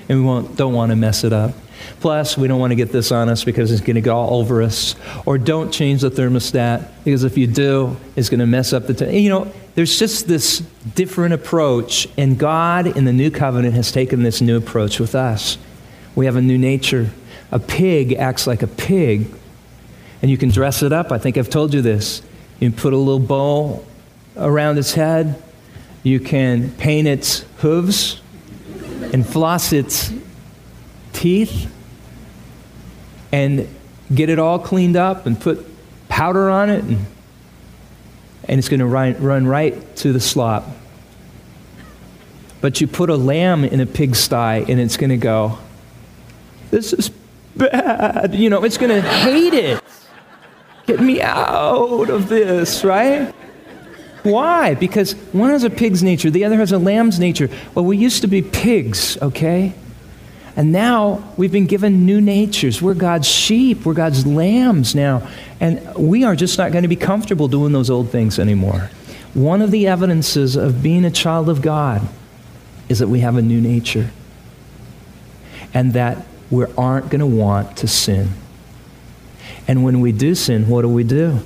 and 0.09 0.27
we 0.27 0.55
don't 0.57 0.75
want 0.75 0.91
to 0.91 0.97
mess 0.97 1.25
it 1.25 1.33
up. 1.33 1.55
Plus, 2.01 2.37
we 2.37 2.47
don't 2.47 2.61
want 2.61 2.73
to 2.73 2.75
get 2.75 2.93
this 2.93 3.11
on 3.11 3.31
us 3.31 3.43
because 3.43 3.71
it's 3.71 3.81
going 3.81 3.95
to 3.95 4.03
go 4.03 4.15
all 4.15 4.41
over 4.41 4.61
us. 4.61 4.95
Or 5.25 5.39
don't 5.39 5.73
change 5.73 6.03
the 6.03 6.11
thermostat 6.11 6.89
because 7.05 7.25
if 7.25 7.39
you 7.39 7.47
do, 7.47 7.97
it's 8.15 8.29
going 8.29 8.41
to 8.41 8.47
mess 8.47 8.75
up 8.75 8.87
the. 8.87 8.93
T- 8.93 9.19
you 9.19 9.31
know, 9.31 9.51
there's 9.75 9.99
just 9.99 10.29
this 10.29 10.61
different 10.95 11.33
approach, 11.33 12.07
and 12.19 12.39
God 12.39 12.87
in 12.87 13.07
the 13.07 13.15
new 13.15 13.31
covenant 13.31 13.75
has 13.77 13.91
taken 13.91 14.23
this 14.23 14.43
new 14.43 14.59
approach 14.59 15.01
with 15.01 15.15
us. 15.15 15.57
We 16.15 16.27
have 16.27 16.37
a 16.37 16.43
new 16.43 16.59
nature. 16.59 17.11
A 17.51 17.59
pig 17.59 18.13
acts 18.15 18.47
like 18.47 18.63
a 18.63 18.67
pig, 18.67 19.33
and 20.25 20.31
you 20.31 20.39
can 20.39 20.49
dress 20.49 20.83
it 20.83 20.91
up. 20.91 21.13
I 21.13 21.19
think 21.19 21.37
I've 21.37 21.51
told 21.51 21.75
you 21.75 21.83
this. 21.83 22.23
You 22.59 22.71
can 22.71 22.79
put 22.79 22.95
a 22.95 22.97
little 22.97 23.19
bow 23.19 23.85
around 24.39 24.79
its 24.79 24.95
head. 24.95 25.43
You 26.03 26.19
can 26.19 26.71
paint 26.77 27.07
its 27.07 27.45
hooves 27.59 28.23
and 29.13 29.29
floss 29.29 29.75
its 29.75 30.11
teeth 31.13 31.71
and 33.33 33.69
get 34.15 34.31
it 34.31 34.39
all 34.39 34.59
cleaned 34.59 34.97
up 34.97 35.27
and 35.27 35.39
put 35.39 35.63
powder 36.09 36.49
on 36.49 36.71
it, 36.71 36.85
and, 36.85 37.05
and 38.45 38.59
it's 38.59 38.71
going 38.71 38.81
to 38.81 38.87
run, 38.87 39.23
run 39.23 39.47
right 39.47 39.95
to 39.97 40.11
the 40.15 40.21
slop. 40.21 40.67
But 42.63 42.81
you 42.81 42.87
put 42.87 43.11
a 43.11 43.17
lamb 43.17 43.63
in 43.63 43.79
a 43.79 43.87
pigsty, 43.87 44.65
and 44.71 44.81
it's 44.81 44.97
going 44.97 45.11
to 45.11 45.19
go, 45.19 45.59
This 46.71 46.95
is 46.95 47.11
bad. 47.55 48.35
You 48.35 48.49
know, 48.49 48.65
it's 48.65 48.79
going 48.79 49.03
to 49.03 49.07
hate 49.07 49.53
it. 49.53 49.84
Get 50.87 51.01
me 51.01 51.21
out 51.21 52.11
of 52.11 52.29
this, 52.29 52.85
right? 52.85 53.35
Why? 54.23 54.75
Because 54.75 55.13
one 55.33 55.51
has 55.51 55.65
a 55.65 55.71
pig's 55.71 56.03
nature, 56.03 56.31
the 56.31 56.45
other 56.45 56.57
has 56.57 56.73
a 56.73 56.79
lamb's 56.79 57.19
nature. 57.19 57.49
Well, 57.75 57.85
we 57.85 57.97
used 57.97 58.23
to 58.23 58.27
be 58.27 58.43
pigs, 58.43 59.19
okay? 59.21 59.75
And 60.57 60.73
now 60.73 61.33
we've 61.37 61.53
been 61.53 61.67
given 61.67 62.07
new 62.07 62.21
natures. 62.21 62.81
We're 62.81 62.95
God's 62.95 63.29
sheep, 63.29 63.85
we're 63.85 63.95
God's 63.95 64.27
lambs 64.27 64.95
now. 64.95 65.29
And 65.61 65.95
we 65.97 66.25
are 66.25 66.37
just 66.37 66.59
not 66.59 66.73
going 66.73 66.83
to 66.83 66.89
be 66.89 66.97
comfortable 66.97 67.49
doing 67.49 67.73
those 67.73 67.91
old 67.91 68.11
things 68.11 68.39
anymore. 68.39 68.91
One 69.35 69.61
of 69.61 69.71
the 69.73 69.89
evidences 69.89 70.55
of 70.55 70.83
being 70.83 71.05
a 71.05 71.11
child 71.11 71.49
of 71.49 71.61
God 71.61 72.03
is 72.89 73.01
that 73.01 73.09
we 73.09 73.21
have 73.21 73.37
a 73.37 73.43
new 73.43 73.61
nature 73.61 74.11
and 75.73 75.93
that 75.95 76.25
we 76.51 76.65
aren't 76.79 77.11
going 77.11 77.21
to 77.21 77.27
want 77.27 77.77
to 77.79 77.89
sin. 77.89 78.31
And 79.67 79.85
when 79.85 80.01
we 80.01 80.13
do 80.13 80.35
sin, 80.35 80.69
what 80.69 80.83
do 80.83 80.89
we 80.89 81.05
do? 81.05 81.41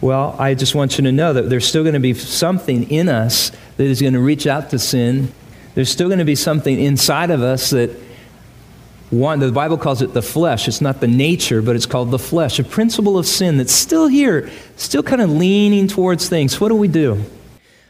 Well, 0.00 0.36
I 0.38 0.54
just 0.54 0.74
want 0.74 0.98
you 0.98 1.04
to 1.04 1.12
know 1.12 1.32
that 1.32 1.48
there's 1.48 1.66
still 1.66 1.82
going 1.82 1.94
to 1.94 2.00
be 2.00 2.14
something 2.14 2.90
in 2.90 3.08
us 3.08 3.50
that 3.76 3.84
is 3.84 4.00
going 4.00 4.12
to 4.12 4.20
reach 4.20 4.46
out 4.46 4.70
to 4.70 4.78
sin. 4.78 5.32
There's 5.74 5.88
still 5.88 6.08
going 6.08 6.18
to 6.18 6.24
be 6.24 6.34
something 6.34 6.78
inside 6.78 7.30
of 7.30 7.42
us 7.42 7.70
that 7.70 7.90
one, 9.10 9.38
the 9.38 9.52
Bible 9.52 9.78
calls 9.78 10.02
it 10.02 10.12
the 10.12 10.22
flesh. 10.22 10.66
It's 10.66 10.80
not 10.80 11.00
the 11.00 11.06
nature, 11.06 11.62
but 11.62 11.76
it's 11.76 11.86
called 11.86 12.10
the 12.10 12.18
flesh. 12.18 12.58
A 12.58 12.64
principle 12.64 13.16
of 13.16 13.26
sin 13.26 13.58
that's 13.58 13.72
still 13.72 14.08
here, 14.08 14.50
still 14.76 15.02
kind 15.02 15.22
of 15.22 15.30
leaning 15.30 15.86
towards 15.86 16.28
things. 16.28 16.60
What 16.60 16.68
do 16.68 16.74
we 16.74 16.88
do? 16.88 17.22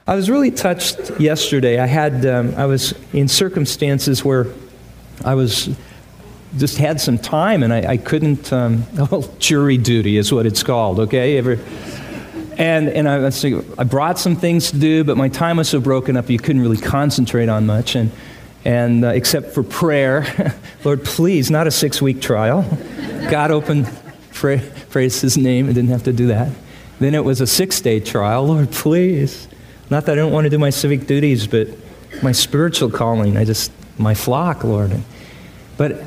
I 0.07 0.17
was 0.17 0.29
really 0.29 0.51
touched 0.51 1.19
yesterday. 1.19 1.81
I 1.81 1.87
had, 1.87 2.27
um, 2.27 2.55
I 2.57 2.67
was 2.67 2.93
in 3.15 3.27
circumstances 3.27 4.23
where 4.23 4.49
I 5.25 5.35
was 5.35 5.75
just 6.57 6.79
had 6.79 7.01
some 7.01 7.19
time 7.19 7.63
and 7.63 7.73
I, 7.73 7.93
I 7.93 7.97
couldn't, 7.97 8.53
um, 8.53 8.85
well, 8.95 9.23
jury 9.39 9.77
duty 9.77 10.17
is 10.17 10.33
what 10.33 10.47
it's 10.47 10.63
called, 10.63 11.01
okay? 11.01 11.39
Ever, 11.39 11.59
and, 12.57 12.89
and 12.89 13.09
I, 13.09 13.27
I 13.79 13.85
brought 13.85 14.19
some 14.19 14.37
things 14.37 14.71
to 14.71 14.79
do, 14.79 15.05
but 15.05 15.17
my 15.17 15.29
time 15.29 15.57
was 15.57 15.69
so 15.69 15.81
broken 15.81 16.17
up 16.17 16.31
you 16.31 16.39
couldn't 16.39 16.63
really 16.63 16.77
concentrate 16.77 17.49
on 17.49 17.67
much. 17.67 17.97
And, 17.97 18.13
and 18.65 19.05
uh, 19.05 19.09
except 19.09 19.53
for 19.53 19.63
prayer, 19.63 20.55
Lord, 20.85 21.05
please, 21.05 21.51
not 21.51 21.67
a 21.67 21.71
six 21.71 22.01
week 22.01 22.21
trial. 22.21 22.63
God 23.31 23.51
opened, 23.51 23.91
praise 24.33 25.21
his 25.21 25.37
name, 25.37 25.67
and 25.67 25.75
didn't 25.75 25.91
have 25.91 26.05
to 26.05 26.13
do 26.13 26.29
that. 26.29 26.53
Then 27.01 27.15
it 27.15 27.25
was 27.25 27.41
a 27.41 27.47
six 27.47 27.81
day 27.81 28.01
trial. 28.01 28.47
Lord, 28.47 28.71
please. 28.71 29.49
Not 29.91 30.07
that 30.07 30.13
I 30.13 30.15
don't 30.17 30.33
want 30.33 30.45
to 30.45 30.51
do 30.51 30.59
my 30.59 30.71
civic 30.71 31.07
duties, 31.07 31.47
but 31.47 31.69
my 32.23 32.33
spiritual 32.33 32.91
calling. 32.91 33.37
I 33.37 33.45
just, 33.45 33.73
my 33.99 34.15
flock, 34.15 34.65
Lord. 34.65 34.99
But 35.77 36.03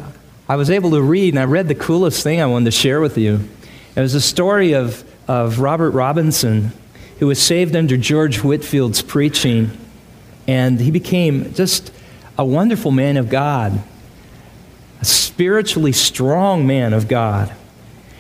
I 0.50 0.56
was 0.56 0.70
able 0.70 0.92
to 0.92 1.02
read, 1.02 1.34
and 1.34 1.40
I 1.40 1.44
read 1.44 1.68
the 1.68 1.76
coolest 1.76 2.24
thing 2.24 2.42
I 2.42 2.46
wanted 2.46 2.66
to 2.66 2.72
share 2.72 3.02
with 3.02 3.18
you. 3.18 3.48
It 3.96 4.00
was 4.00 4.16
a 4.16 4.22
story 4.22 4.74
of, 4.74 5.04
of 5.28 5.60
Robert 5.60 5.92
Robinson, 5.92 6.72
who 7.20 7.28
was 7.28 7.42
saved 7.42 7.76
under 7.76 7.98
George 7.98 8.40
Whitefield's 8.40 9.02
preaching, 9.02 9.72
and 10.48 10.80
he 10.80 10.90
became 10.90 11.54
just 11.54 11.92
a 12.38 12.46
wonderful 12.46 12.92
man 12.92 13.18
of 13.18 13.30
God, 13.30 13.84
a 15.02 15.06
spiritually 15.06 15.92
strong 15.92 16.66
man 16.66 16.94
of 16.94 17.10
God. 17.10 17.54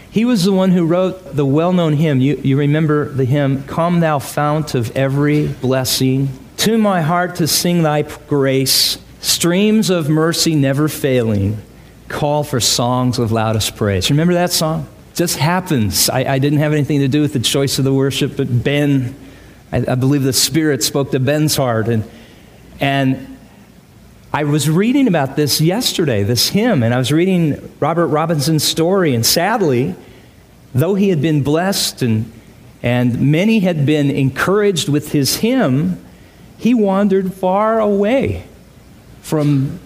He 0.09 0.25
was 0.25 0.43
the 0.43 0.51
one 0.51 0.71
who 0.71 0.85
wrote 0.85 1.35
the 1.35 1.45
well 1.45 1.71
known 1.71 1.93
hymn. 1.93 2.19
You, 2.19 2.37
you 2.43 2.57
remember 2.57 3.07
the 3.07 3.25
hymn, 3.25 3.63
Come 3.63 3.99
Thou 3.99 4.19
Fount 4.19 4.73
of 4.73 4.95
Every 4.97 5.47
Blessing. 5.47 6.29
To 6.57 6.77
my 6.77 7.01
heart 7.01 7.35
to 7.35 7.47
sing 7.47 7.83
thy 7.83 8.01
grace, 8.01 8.97
streams 9.21 9.89
of 9.89 10.09
mercy 10.09 10.55
never 10.55 10.87
failing, 10.87 11.61
call 12.07 12.43
for 12.43 12.59
songs 12.59 13.19
of 13.19 13.31
loudest 13.31 13.75
praise. 13.75 14.09
Remember 14.09 14.33
that 14.33 14.51
song? 14.51 14.87
Just 15.13 15.37
happens. 15.37 16.09
I, 16.09 16.33
I 16.35 16.39
didn't 16.39 16.59
have 16.59 16.73
anything 16.73 16.99
to 16.99 17.07
do 17.07 17.21
with 17.21 17.33
the 17.33 17.39
choice 17.39 17.79
of 17.79 17.85
the 17.85 17.93
worship, 17.93 18.37
but 18.37 18.63
Ben, 18.63 19.15
I, 19.71 19.77
I 19.77 19.95
believe 19.95 20.23
the 20.23 20.33
Spirit 20.33 20.83
spoke 20.83 21.11
to 21.11 21.19
Ben's 21.19 21.55
heart. 21.55 21.87
And, 21.87 22.09
and 22.79 23.37
I 24.33 24.43
was 24.43 24.69
reading 24.69 25.07
about 25.07 25.35
this 25.35 25.59
yesterday, 25.59 26.23
this 26.23 26.49
hymn, 26.49 26.83
and 26.83 26.93
I 26.93 26.97
was 26.97 27.11
reading 27.11 27.73
Robert 27.79 28.07
Robinson's 28.07 28.63
story, 28.63 29.15
and 29.15 29.25
sadly, 29.25 29.95
though 30.73 30.95
he 30.95 31.09
had 31.09 31.21
been 31.21 31.43
blessed 31.43 32.01
and, 32.03 32.31
and 32.83 33.31
many 33.31 33.59
had 33.59 33.85
been 33.85 34.11
encouraged 34.11 34.89
with 34.89 35.11
his 35.11 35.37
hymn, 35.37 36.03
he 36.57 36.73
wandered 36.73 37.33
far 37.33 37.79
away 37.79 38.45
from 39.21 39.79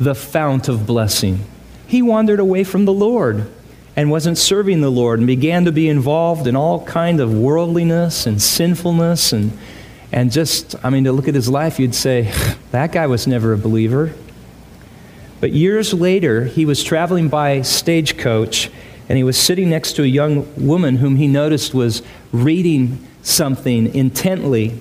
the 0.00 0.14
fount 0.14 0.68
of 0.68 0.86
blessing. 0.86 1.44
He 1.92 2.00
wandered 2.00 2.40
away 2.40 2.64
from 2.64 2.86
the 2.86 2.92
Lord 2.94 3.52
and 3.96 4.10
wasn't 4.10 4.38
serving 4.38 4.80
the 4.80 4.88
Lord 4.88 5.18
and 5.18 5.26
began 5.26 5.66
to 5.66 5.72
be 5.72 5.90
involved 5.90 6.46
in 6.46 6.56
all 6.56 6.86
kind 6.86 7.20
of 7.20 7.34
worldliness 7.34 8.26
and 8.26 8.40
sinfulness 8.40 9.30
and 9.30 9.52
and 10.10 10.32
just, 10.32 10.74
I 10.82 10.88
mean, 10.88 11.04
to 11.04 11.12
look 11.12 11.28
at 11.28 11.34
his 11.34 11.50
life, 11.50 11.78
you'd 11.78 11.94
say, 11.94 12.32
that 12.70 12.92
guy 12.92 13.06
was 13.06 13.26
never 13.26 13.52
a 13.52 13.58
believer. 13.58 14.14
But 15.38 15.52
years 15.52 15.92
later, 15.92 16.44
he 16.46 16.64
was 16.64 16.82
traveling 16.82 17.28
by 17.28 17.60
stagecoach 17.60 18.70
and 19.10 19.18
he 19.18 19.22
was 19.22 19.36
sitting 19.36 19.68
next 19.68 19.92
to 19.96 20.02
a 20.02 20.06
young 20.06 20.50
woman 20.66 20.96
whom 20.96 21.16
he 21.16 21.26
noticed 21.26 21.74
was 21.74 22.02
reading 22.32 23.06
something 23.22 23.94
intently. 23.94 24.80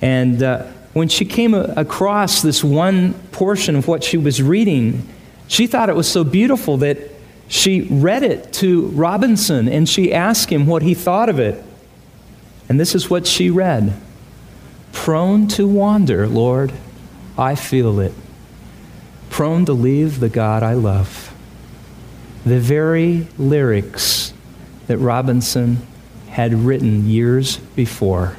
And 0.00 0.42
uh, 0.42 0.62
when 0.94 1.08
she 1.08 1.26
came 1.26 1.52
across 1.52 2.40
this 2.40 2.64
one 2.64 3.12
portion 3.32 3.76
of 3.76 3.86
what 3.86 4.02
she 4.02 4.16
was 4.16 4.42
reading, 4.42 5.06
she 5.52 5.66
thought 5.66 5.90
it 5.90 5.94
was 5.94 6.10
so 6.10 6.24
beautiful 6.24 6.78
that 6.78 6.96
she 7.46 7.82
read 7.82 8.22
it 8.22 8.54
to 8.54 8.86
Robinson 8.86 9.68
and 9.68 9.86
she 9.86 10.10
asked 10.10 10.48
him 10.48 10.66
what 10.66 10.80
he 10.80 10.94
thought 10.94 11.28
of 11.28 11.38
it. 11.38 11.62
And 12.70 12.80
this 12.80 12.94
is 12.94 13.10
what 13.10 13.26
she 13.26 13.50
read 13.50 13.92
Prone 14.92 15.48
to 15.48 15.68
wander, 15.68 16.26
Lord, 16.26 16.72
I 17.36 17.54
feel 17.54 18.00
it. 18.00 18.14
Prone 19.28 19.66
to 19.66 19.74
leave 19.74 20.20
the 20.20 20.30
God 20.30 20.62
I 20.62 20.72
love. 20.72 21.34
The 22.46 22.58
very 22.58 23.28
lyrics 23.36 24.32
that 24.86 24.96
Robinson 24.96 25.86
had 26.30 26.54
written 26.54 27.06
years 27.06 27.58
before. 27.58 28.38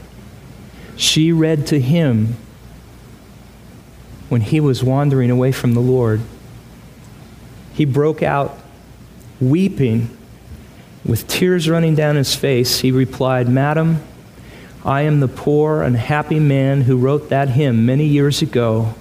She 0.96 1.32
read 1.32 1.68
to 1.68 1.80
him 1.80 2.38
when 4.30 4.42
he 4.42 4.60
was 4.60 4.84
wandering 4.84 5.30
away 5.30 5.52
from 5.52 5.76
the 5.76 5.80
Lord. 5.80 6.22
He 7.74 7.86
broke 7.86 8.22
out 8.22 8.58
weeping 9.40 10.16
with 11.06 11.28
tears 11.28 11.68
running 11.68 11.96
down 11.96 12.16
his 12.16 12.36
face. 12.36 12.80
He 12.80 12.92
replied, 12.92 13.50
Madam, 13.50 14.02
I 14.86 15.02
am 15.02 15.20
the 15.20 15.28
poor, 15.28 15.82
unhappy 15.82 16.40
man 16.40 16.82
who 16.82 16.98
wrote 16.98 17.30
that 17.30 17.50
hymn 17.50 17.86
many 17.86 18.06
years 18.06 18.42
ago, 18.42 18.96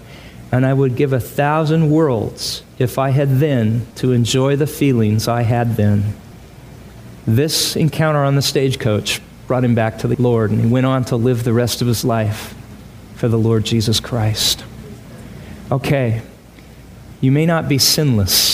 and 0.50 0.64
I 0.64 0.72
would 0.72 0.96
give 0.96 1.12
a 1.12 1.20
thousand 1.20 1.90
worlds 1.90 2.62
if 2.78 2.98
I 2.98 3.10
had 3.10 3.38
then 3.40 3.86
to 3.96 4.12
enjoy 4.12 4.56
the 4.56 4.66
feelings 4.66 5.26
I 5.28 5.42
had 5.42 5.76
then. 5.76 6.14
This 7.26 7.76
encounter 7.76 8.24
on 8.24 8.36
the 8.36 8.42
stagecoach 8.42 9.20
brought 9.46 9.64
him 9.64 9.74
back 9.74 9.98
to 9.98 10.08
the 10.08 10.20
Lord, 10.20 10.50
and 10.50 10.60
he 10.60 10.66
went 10.66 10.86
on 10.86 11.04
to 11.06 11.16
live 11.16 11.44
the 11.44 11.52
rest 11.52 11.80
of 11.80 11.88
his 11.88 12.04
life 12.04 12.54
for 13.16 13.28
the 13.28 13.38
Lord 13.38 13.64
Jesus 13.64 14.00
Christ. 14.00 14.64
Okay, 15.70 16.22
you 17.20 17.32
may 17.32 17.46
not 17.46 17.68
be 17.68 17.78
sinless. 17.78 18.51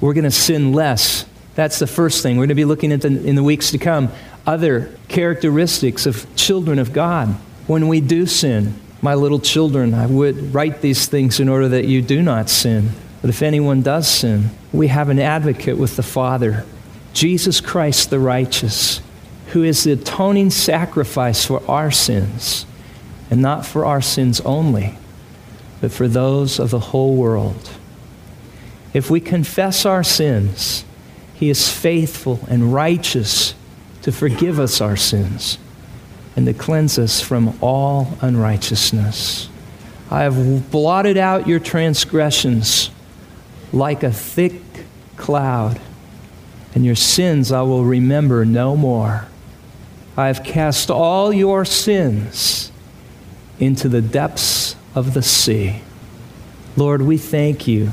We're 0.00 0.14
going 0.14 0.24
to 0.24 0.30
sin 0.30 0.72
less. 0.72 1.26
That's 1.54 1.78
the 1.78 1.86
first 1.86 2.22
thing. 2.22 2.36
We're 2.36 2.42
going 2.42 2.50
to 2.50 2.54
be 2.54 2.64
looking 2.64 2.92
at 2.92 3.00
the, 3.00 3.08
in 3.08 3.34
the 3.34 3.42
weeks 3.42 3.72
to 3.72 3.78
come 3.78 4.10
other 4.46 4.96
characteristics 5.08 6.06
of 6.06 6.26
children 6.36 6.78
of 6.78 6.92
God. 6.92 7.28
When 7.66 7.88
we 7.88 8.00
do 8.00 8.26
sin, 8.26 8.74
my 9.02 9.14
little 9.14 9.40
children, 9.40 9.94
I 9.94 10.06
would 10.06 10.54
write 10.54 10.80
these 10.80 11.06
things 11.06 11.40
in 11.40 11.48
order 11.48 11.68
that 11.68 11.86
you 11.86 12.00
do 12.00 12.22
not 12.22 12.48
sin. 12.48 12.90
But 13.20 13.30
if 13.30 13.42
anyone 13.42 13.82
does 13.82 14.08
sin, 14.08 14.50
we 14.72 14.88
have 14.88 15.08
an 15.08 15.18
advocate 15.18 15.76
with 15.76 15.96
the 15.96 16.02
Father, 16.02 16.64
Jesus 17.12 17.60
Christ 17.60 18.10
the 18.10 18.20
righteous, 18.20 19.00
who 19.48 19.64
is 19.64 19.84
the 19.84 19.92
atoning 19.92 20.50
sacrifice 20.50 21.44
for 21.44 21.62
our 21.68 21.90
sins, 21.90 22.64
and 23.30 23.42
not 23.42 23.66
for 23.66 23.84
our 23.84 24.00
sins 24.00 24.40
only, 24.42 24.96
but 25.80 25.90
for 25.90 26.06
those 26.06 26.58
of 26.58 26.70
the 26.70 26.78
whole 26.78 27.16
world. 27.16 27.70
If 28.94 29.10
we 29.10 29.20
confess 29.20 29.84
our 29.84 30.02
sins, 30.02 30.84
he 31.34 31.50
is 31.50 31.68
faithful 31.68 32.40
and 32.48 32.72
righteous 32.72 33.54
to 34.02 34.12
forgive 34.12 34.58
us 34.58 34.80
our 34.80 34.96
sins 34.96 35.58
and 36.34 36.46
to 36.46 36.54
cleanse 36.54 36.98
us 36.98 37.20
from 37.20 37.58
all 37.60 38.16
unrighteousness. 38.20 39.48
I 40.10 40.22
have 40.22 40.70
blotted 40.70 41.16
out 41.16 41.46
your 41.46 41.60
transgressions 41.60 42.90
like 43.72 44.02
a 44.02 44.10
thick 44.10 44.62
cloud, 45.16 45.78
and 46.74 46.86
your 46.86 46.94
sins 46.94 47.52
I 47.52 47.62
will 47.62 47.84
remember 47.84 48.44
no 48.44 48.76
more. 48.76 49.26
I 50.16 50.28
have 50.28 50.42
cast 50.42 50.90
all 50.90 51.32
your 51.32 51.64
sins 51.64 52.72
into 53.60 53.88
the 53.88 54.00
depths 54.00 54.76
of 54.94 55.14
the 55.14 55.22
sea. 55.22 55.82
Lord, 56.76 57.02
we 57.02 57.18
thank 57.18 57.66
you 57.66 57.92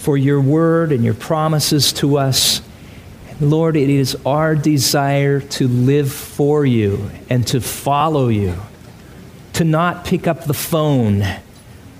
for 0.00 0.18
your 0.18 0.40
word 0.40 0.92
and 0.92 1.04
your 1.04 1.14
promises 1.14 1.92
to 1.94 2.18
us 2.18 2.60
Lord, 3.40 3.74
it 3.74 3.88
is 3.88 4.18
our 4.26 4.54
desire 4.54 5.40
to 5.40 5.66
live 5.66 6.12
for 6.12 6.66
you 6.66 7.10
and 7.30 7.46
to 7.46 7.62
follow 7.62 8.28
you, 8.28 8.54
to 9.54 9.64
not 9.64 10.04
pick 10.04 10.26
up 10.26 10.44
the 10.44 10.52
phone 10.52 11.24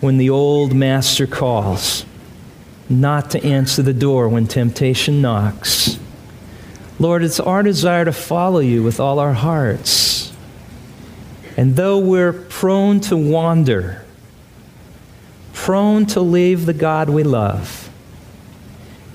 when 0.01 0.19
the 0.19 0.29
old 0.29 0.75
master 0.75 1.27
calls, 1.27 2.05
not 2.91 3.31
to 3.31 3.43
answer 3.43 3.81
the 3.81 3.95
door 3.95 4.29
when 4.29 4.47
temptation 4.47 5.23
knocks. 5.23 5.99
Lord, 6.99 7.23
it's 7.23 7.41
our 7.41 7.63
desire 7.63 8.05
to 8.05 8.13
follow 8.13 8.61
you 8.61 8.83
with 8.83 9.01
all 9.01 9.19
our 9.19 9.33
hearts. 9.33 10.31
And 11.57 11.75
though 11.75 11.99
we're 11.99 12.35
prone 12.35 13.01
to 13.01 13.17
wander, 13.17 14.05
prone 15.55 16.05
to 16.07 16.21
leave 16.21 16.67
the 16.67 16.75
God 16.75 17.09
we 17.09 17.23
love, 17.23 17.90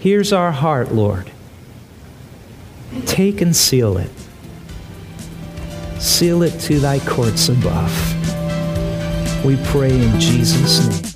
here's 0.05 0.31
our 0.31 0.51
heart, 0.51 0.91
Lord. 0.91 1.31
Take 3.07 3.41
and 3.41 3.55
seal 3.55 3.97
it. 3.97 4.11
Seal 5.99 6.43
it 6.43 6.59
to 6.59 6.79
thy 6.79 6.99
courts 6.99 7.49
above. 7.49 7.91
We 9.43 9.57
pray 9.65 9.99
in 9.99 10.19
Jesus' 10.19 10.87
name. 10.87 11.14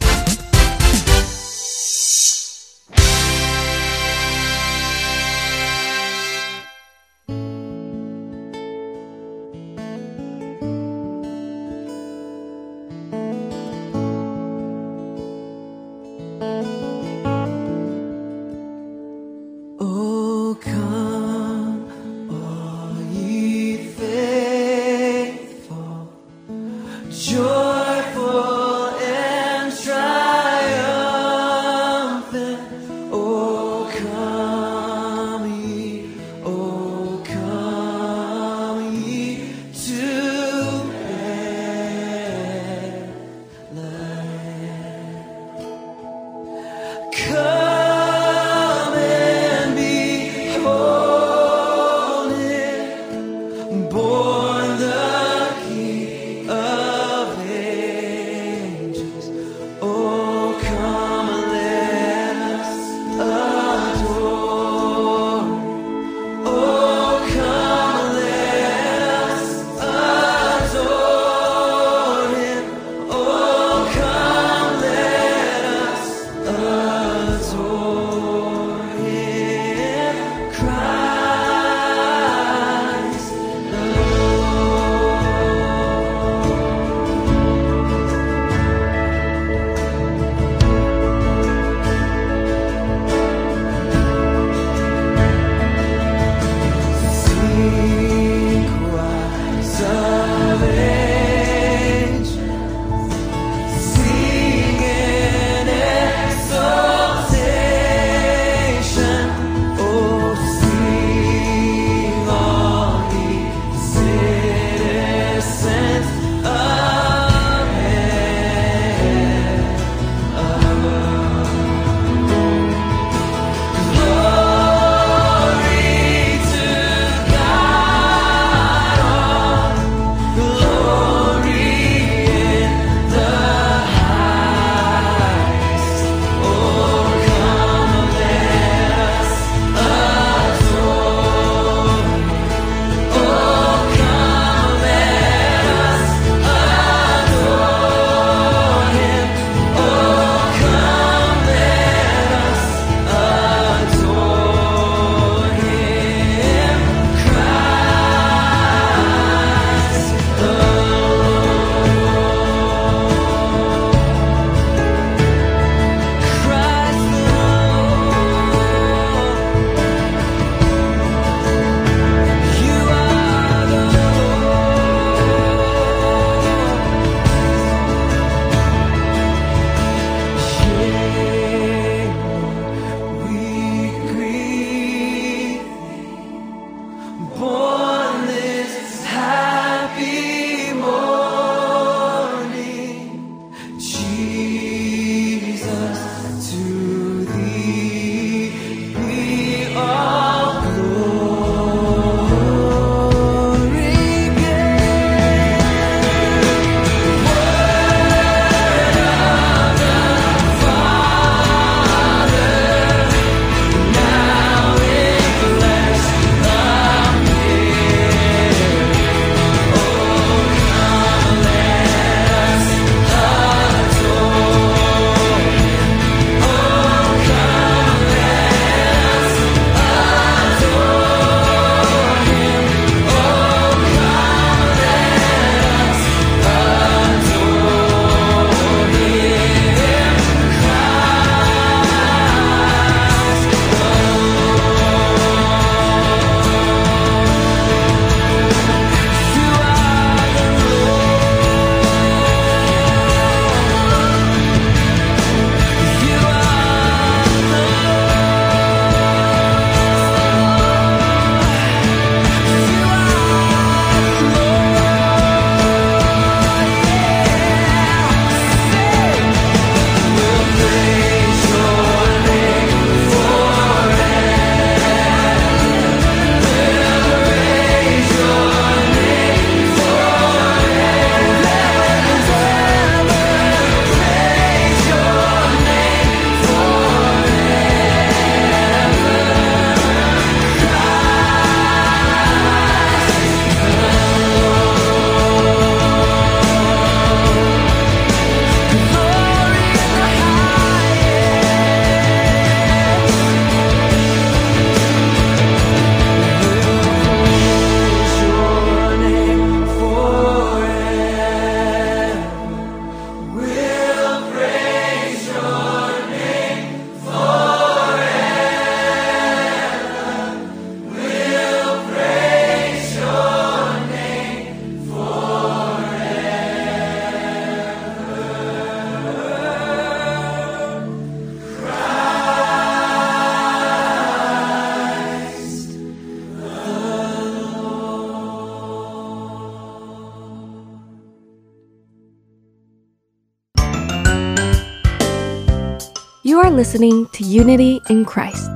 Listening 346.60 347.08
to 347.14 347.24
Unity 347.24 347.82
in 347.90 348.04
Christ, 348.04 348.52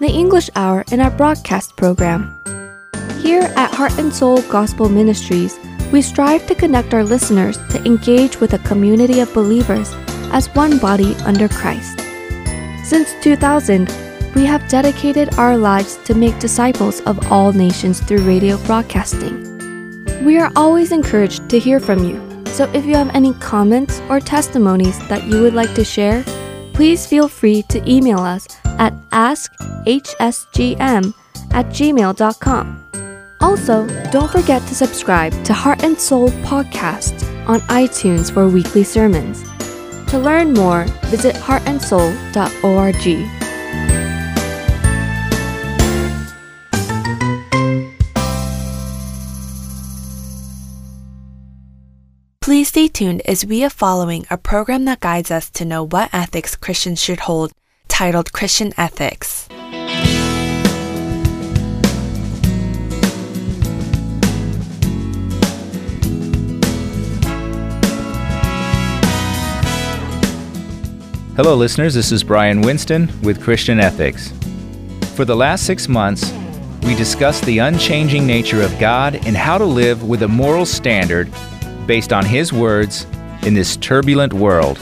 the 0.00 0.10
English 0.10 0.50
hour 0.56 0.84
in 0.90 0.98
our 0.98 1.12
broadcast 1.12 1.76
program. 1.76 2.36
Here 3.22 3.42
at 3.54 3.72
Heart 3.72 3.96
and 4.00 4.12
Soul 4.12 4.42
Gospel 4.50 4.88
Ministries, 4.88 5.56
we 5.92 6.02
strive 6.02 6.48
to 6.48 6.56
connect 6.56 6.94
our 6.94 7.04
listeners 7.04 7.56
to 7.70 7.80
engage 7.86 8.40
with 8.40 8.54
a 8.54 8.64
community 8.70 9.20
of 9.20 9.32
believers 9.32 9.94
as 10.32 10.52
one 10.56 10.78
body 10.80 11.14
under 11.30 11.48
Christ. 11.48 12.00
Since 12.82 13.14
2000, 13.22 13.86
we 14.34 14.44
have 14.44 14.68
dedicated 14.68 15.32
our 15.38 15.56
lives 15.56 15.94
to 16.06 16.14
make 16.14 16.40
disciples 16.40 17.00
of 17.02 17.30
all 17.30 17.52
nations 17.52 18.00
through 18.00 18.26
radio 18.26 18.56
broadcasting. 18.66 19.36
We 20.24 20.38
are 20.38 20.50
always 20.56 20.90
encouraged 20.90 21.48
to 21.50 21.60
hear 21.60 21.78
from 21.78 22.02
you, 22.02 22.18
so 22.46 22.68
if 22.72 22.84
you 22.84 22.96
have 22.96 23.14
any 23.14 23.32
comments 23.34 24.02
or 24.10 24.18
testimonies 24.18 24.98
that 25.06 25.28
you 25.28 25.40
would 25.40 25.54
like 25.54 25.72
to 25.76 25.84
share, 25.84 26.24
please 26.78 27.08
feel 27.08 27.26
free 27.26 27.60
to 27.62 27.82
email 27.90 28.20
us 28.20 28.46
at 28.78 28.92
askhsgm 29.10 31.12
at 31.50 31.66
gmail.com. 31.66 32.84
Also, 33.40 33.84
don't 34.12 34.30
forget 34.30 34.62
to 34.62 34.76
subscribe 34.76 35.32
to 35.42 35.52
Heart 35.52 35.82
and 35.82 35.98
Soul 35.98 36.28
Podcast 36.46 37.24
on 37.48 37.58
iTunes 37.62 38.32
for 38.32 38.48
weekly 38.48 38.84
sermons. 38.84 39.42
To 40.10 40.20
learn 40.20 40.52
more, 40.52 40.84
visit 41.10 41.34
heartandsoul.org. 41.34 44.07
Please 52.48 52.68
stay 52.68 52.88
tuned 52.88 53.20
as 53.26 53.44
we 53.44 53.62
are 53.62 53.68
following 53.68 54.24
a 54.30 54.38
program 54.38 54.86
that 54.86 55.00
guides 55.00 55.30
us 55.30 55.50
to 55.50 55.66
know 55.66 55.84
what 55.84 56.08
ethics 56.14 56.56
Christians 56.56 56.98
should 56.98 57.20
hold, 57.20 57.52
titled 57.88 58.32
Christian 58.32 58.72
Ethics. 58.78 59.46
Hello, 71.36 71.54
listeners. 71.54 71.92
This 71.92 72.10
is 72.12 72.24
Brian 72.24 72.62
Winston 72.62 73.12
with 73.20 73.42
Christian 73.42 73.78
Ethics. 73.78 74.32
For 75.14 75.26
the 75.26 75.36
last 75.36 75.66
six 75.66 75.86
months, 75.86 76.32
we 76.84 76.94
discussed 76.94 77.44
the 77.44 77.58
unchanging 77.58 78.26
nature 78.26 78.62
of 78.62 78.78
God 78.78 79.16
and 79.26 79.36
how 79.36 79.58
to 79.58 79.66
live 79.66 80.02
with 80.04 80.22
a 80.22 80.28
moral 80.28 80.64
standard 80.64 81.30
based 81.88 82.12
on 82.12 82.24
His 82.24 82.52
words 82.52 83.04
in 83.42 83.54
this 83.54 83.76
turbulent 83.78 84.32
world. 84.32 84.78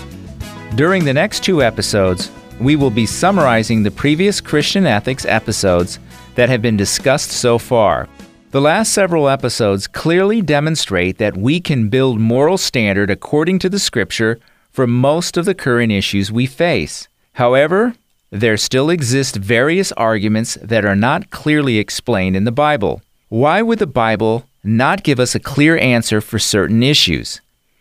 During 0.74 1.06
the 1.06 1.14
next 1.14 1.42
two 1.42 1.62
episodes, 1.62 2.30
we 2.60 2.76
will 2.76 2.90
be 2.90 3.06
summarizing 3.06 3.82
the 3.82 3.90
previous 3.90 4.42
Christian 4.42 4.84
ethics 4.84 5.24
episodes 5.24 5.98
that 6.34 6.50
have 6.50 6.60
been 6.60 6.76
discussed 6.76 7.30
so 7.30 7.56
far. 7.56 8.08
The 8.50 8.60
last 8.60 8.92
several 8.92 9.28
episodes 9.28 9.86
clearly 9.86 10.42
demonstrate 10.42 11.18
that 11.18 11.36
we 11.36 11.60
can 11.60 11.88
build 11.88 12.20
moral 12.20 12.58
standard 12.58 13.10
according 13.10 13.58
to 13.60 13.68
the 13.68 13.78
scripture 13.78 14.38
for 14.70 14.86
most 14.86 15.36
of 15.36 15.44
the 15.44 15.54
current 15.54 15.92
issues 15.92 16.32
we 16.32 16.46
face. 16.46 17.08
However, 17.34 17.94
there 18.30 18.56
still 18.56 18.90
exist 18.90 19.36
various 19.36 19.92
arguments 19.92 20.58
that 20.62 20.84
are 20.84 20.96
not 20.96 21.30
clearly 21.30 21.78
explained 21.78 22.36
in 22.36 22.44
the 22.44 22.52
Bible. 22.52 23.02
Why 23.28 23.62
would 23.62 23.78
the 23.78 23.86
Bible 23.86 24.46
not 24.66 25.02
give 25.02 25.20
us 25.20 25.34
a 25.34 25.40
clear 25.40 25.78
answer 25.78 26.20
for 26.20 26.38
certain 26.38 26.82
issues? 26.82 27.40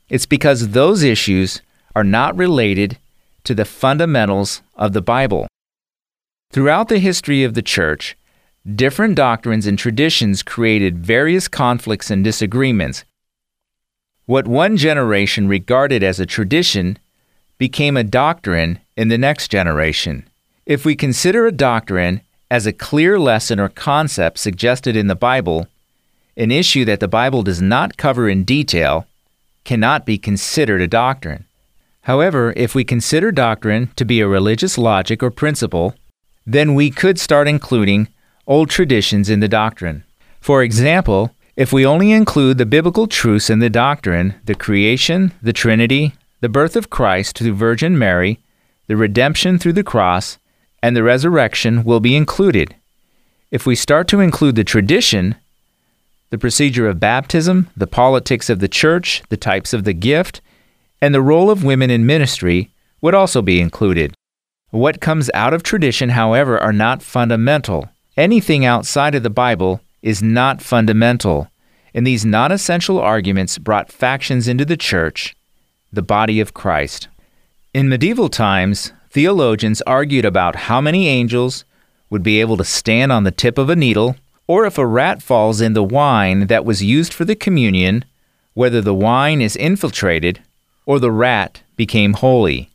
It's 0.10 0.26
because 0.26 0.70
those 0.70 1.04
issues 1.04 1.62
are 1.96 2.04
not 2.04 2.38
related 2.38 2.98
to 3.46 3.56
the 3.56 3.66
fundamentals 3.66 4.62
of 4.76 4.94
the 4.94 5.02
Bible. 5.02 5.48
Throughout 6.52 6.90
the 6.90 7.00
history 7.00 7.44
of 7.44 7.54
the 7.54 7.62
church, 7.62 8.16
different 8.76 9.16
doctrines 9.16 9.68
and 9.68 9.78
traditions 9.78 10.44
created 10.44 11.06
various 11.06 11.48
conflicts 11.48 12.10
and 12.10 12.24
disagreements. 12.24 13.04
What 14.26 14.48
one 14.48 14.78
generation 14.78 15.48
regarded 15.48 16.04
as 16.04 16.20
a 16.20 16.26
tradition 16.26 16.98
became 17.58 17.96
a 17.96 18.04
doctrine 18.04 18.80
in 18.98 19.08
the 19.08 19.18
next 19.18 19.50
generation. 19.50 20.28
If 20.66 20.84
we 20.84 20.96
consider 20.96 21.46
a 21.46 21.52
doctrine 21.52 22.22
as 22.50 22.66
a 22.66 22.74
clear 22.74 23.20
lesson 23.20 23.60
or 23.60 23.70
concept 23.70 24.40
suggested 24.40 24.96
in 24.96 25.08
the 25.08 25.16
Bible, 25.16 25.68
an 26.38 26.52
issue 26.52 26.86
that 26.86 27.00
the 27.00 27.08
Bible 27.08 27.44
does 27.44 27.62
not 27.62 27.98
cover 27.98 28.30
in 28.30 28.44
detail 28.44 29.08
cannot 29.64 30.06
be 30.06 30.18
considered 30.18 30.82
a 30.82 30.88
doctrine. 30.88 31.46
However, 32.02 32.54
if 32.56 32.76
we 32.76 32.84
consider 32.84 33.32
doctrine 33.32 33.90
to 33.96 34.06
be 34.06 34.20
a 34.20 34.28
religious 34.28 34.78
logic 34.78 35.24
or 35.24 35.32
principle, 35.32 35.96
then 36.46 36.76
we 36.76 36.92
could 36.92 37.20
start 37.20 37.48
including 37.48 38.08
old 38.46 38.70
traditions 38.70 39.30
in 39.30 39.40
the 39.40 39.48
doctrine. 39.48 40.04
For 40.40 40.62
example, 40.62 41.32
if 41.56 41.74
we 41.74 41.86
only 41.86 42.12
include 42.12 42.58
the 42.58 42.66
biblical 42.66 43.08
truths 43.08 43.50
in 43.50 43.60
the 43.60 43.70
doctrine, 43.70 44.36
the 44.44 44.56
creation, 44.56 45.32
the 45.42 45.54
Trinity, 45.54 46.14
the 46.42 46.50
birth 46.50 46.76
of 46.76 46.90
Christ 46.90 47.40
through 47.40 47.54
Virgin 47.54 47.98
Mary, 47.98 48.40
the 48.88 48.98
redemption 48.98 49.58
through 49.58 49.74
the 49.74 49.84
cross, 49.84 50.38
and 50.84 50.96
the 50.96 51.02
resurrection 51.02 51.84
will 51.84 52.00
be 52.00 52.16
included. 52.16 52.76
If 53.50 53.66
we 53.66 53.74
start 53.74 54.08
to 54.10 54.20
include 54.20 54.56
the 54.56 54.64
tradition, 54.64 55.36
the 56.30 56.38
procedure 56.38 56.88
of 56.88 57.00
baptism, 57.00 57.70
the 57.78 57.88
politics 57.88 58.50
of 58.50 58.60
the 58.60 58.68
church, 58.68 59.24
the 59.30 59.38
types 59.38 59.74
of 59.74 59.84
the 59.84 59.94
gift, 59.94 60.42
and 61.02 61.14
the 61.14 61.22
role 61.22 61.50
of 61.50 61.64
women 61.64 61.90
in 61.90 62.06
ministry 62.06 62.72
would 63.02 63.14
also 63.14 63.42
be 63.42 63.62
included. 63.62 64.14
What 64.72 65.02
comes 65.02 65.30
out 65.34 65.54
of 65.54 65.64
tradition, 65.64 66.10
however, 66.10 66.60
are 66.60 66.74
not 66.74 67.04
fundamental. 67.04 67.90
Anything 68.18 68.66
outside 68.66 69.16
of 69.16 69.24
the 69.24 69.30
Bible 69.30 69.82
is 70.02 70.22
not 70.22 70.62
fundamental, 70.62 71.50
and 71.94 72.06
these 72.06 72.26
non 72.26 72.52
essential 72.52 73.00
arguments 73.00 73.58
brought 73.58 73.92
factions 73.92 74.48
into 74.48 74.66
the 74.66 74.78
church, 74.78 75.36
the 75.94 76.02
body 76.02 76.40
of 76.40 76.54
Christ. 76.54 77.08
In 77.74 77.90
medieval 77.90 78.30
times, 78.30 78.92
theologians 79.10 79.82
argued 79.84 80.26
about 80.26 80.56
how 80.56 80.82
many 80.82 81.08
angels 81.08 81.66
would 82.10 82.24
be 82.24 82.42
able 82.42 82.58
to 82.58 82.64
stand 82.64 83.12
on 83.12 83.24
the 83.24 83.32
tip 83.32 83.58
of 83.58 83.70
a 83.70 83.76
needle, 83.76 84.16
or 84.48 84.66
if 84.66 84.78
a 84.78 84.86
rat 84.86 85.22
falls 85.22 85.62
in 85.62 85.74
the 85.74 85.84
wine 85.84 86.48
that 86.48 86.66
was 86.66 86.84
used 86.84 87.14
for 87.14 87.26
the 87.26 87.36
communion, 87.36 88.06
whether 88.54 88.82
the 88.82 88.94
wine 88.94 89.42
is 89.42 89.56
infiltrated 89.56 90.42
or 90.86 91.00
the 91.00 91.12
rat 91.12 91.62
became 91.76 92.14
holy. 92.14 92.70